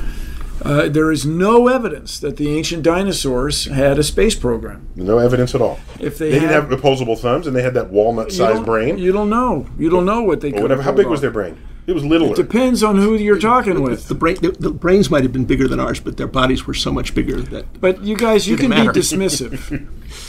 [0.64, 4.88] Uh, there is no evidence that the ancient dinosaurs had a space program.
[4.96, 5.78] no evidence at all.
[6.00, 9.30] If they, They didn't have opposable thumbs, and they had that walnut-sized brain, You don't
[9.30, 9.66] know.
[9.78, 10.82] You don't know what they could whatever.
[10.82, 11.56] How big was their brain?
[11.88, 12.34] It was littler.
[12.34, 14.08] Depends on who you're talking with.
[14.08, 16.74] The, brain, the, the brains might have been bigger than ours, but their bodies were
[16.74, 17.80] so much bigger that.
[17.80, 19.88] But you guys, you can Didn't be dismissive.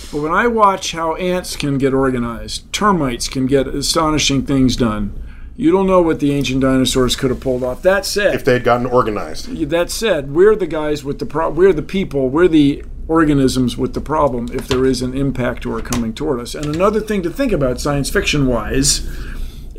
[0.12, 5.22] but when I watch how ants can get organized, termites can get astonishing things done.
[5.58, 7.82] You don't know what the ancient dinosaurs could have pulled off.
[7.82, 9.54] That said, if they had gotten organized.
[9.70, 13.96] that said, we're the guys with the pro- we're the people, we're the organisms with
[13.96, 16.56] the problem if there is an impact or coming toward us.
[16.56, 19.06] And another thing to think about science fiction wise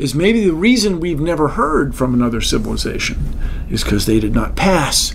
[0.01, 3.39] is maybe the reason we've never heard from another civilization
[3.71, 5.15] is because they did not pass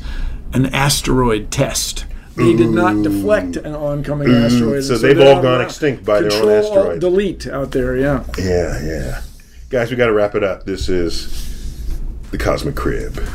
[0.54, 2.06] an asteroid test.
[2.36, 4.84] They did not deflect an oncoming mm, asteroid.
[4.84, 7.00] So and they've all gone extinct by their own Control, asteroid.
[7.00, 8.26] Delete out there, yeah.
[8.38, 9.22] Yeah, yeah.
[9.70, 10.66] Guys, we got to wrap it up.
[10.66, 11.90] This is
[12.32, 13.26] the Cosmic Crib.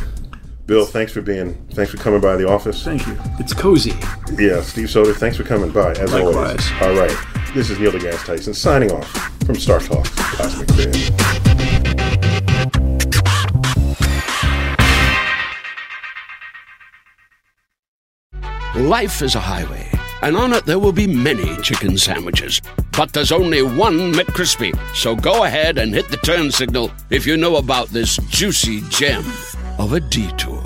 [0.66, 2.84] Bill, thanks for being, thanks for coming by the office.
[2.84, 3.16] Thank you.
[3.38, 3.94] It's cozy.
[4.38, 6.36] Yeah, Steve Soter, thanks for coming by, as always.
[6.36, 6.70] Likewise.
[6.82, 7.54] All right.
[7.54, 9.08] This is Neil deGrasse Tyson signing off
[9.44, 11.19] from Star Talk Cosmic Crib.
[18.80, 19.86] Life is a highway,
[20.22, 22.62] and on it there will be many chicken sandwiches.
[22.96, 24.72] But there's only one McCrispy.
[24.94, 29.22] So go ahead and hit the turn signal if you know about this juicy gem
[29.78, 30.64] of a detour.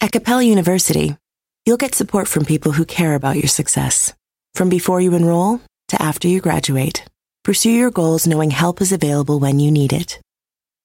[0.00, 1.18] At Capella University,
[1.66, 4.14] you'll get support from people who care about your success.
[4.54, 7.04] From before you enroll to after you graduate,
[7.42, 10.20] pursue your goals knowing help is available when you need it.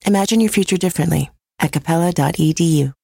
[0.06, 2.99] Imagine your future differently at capella.edu.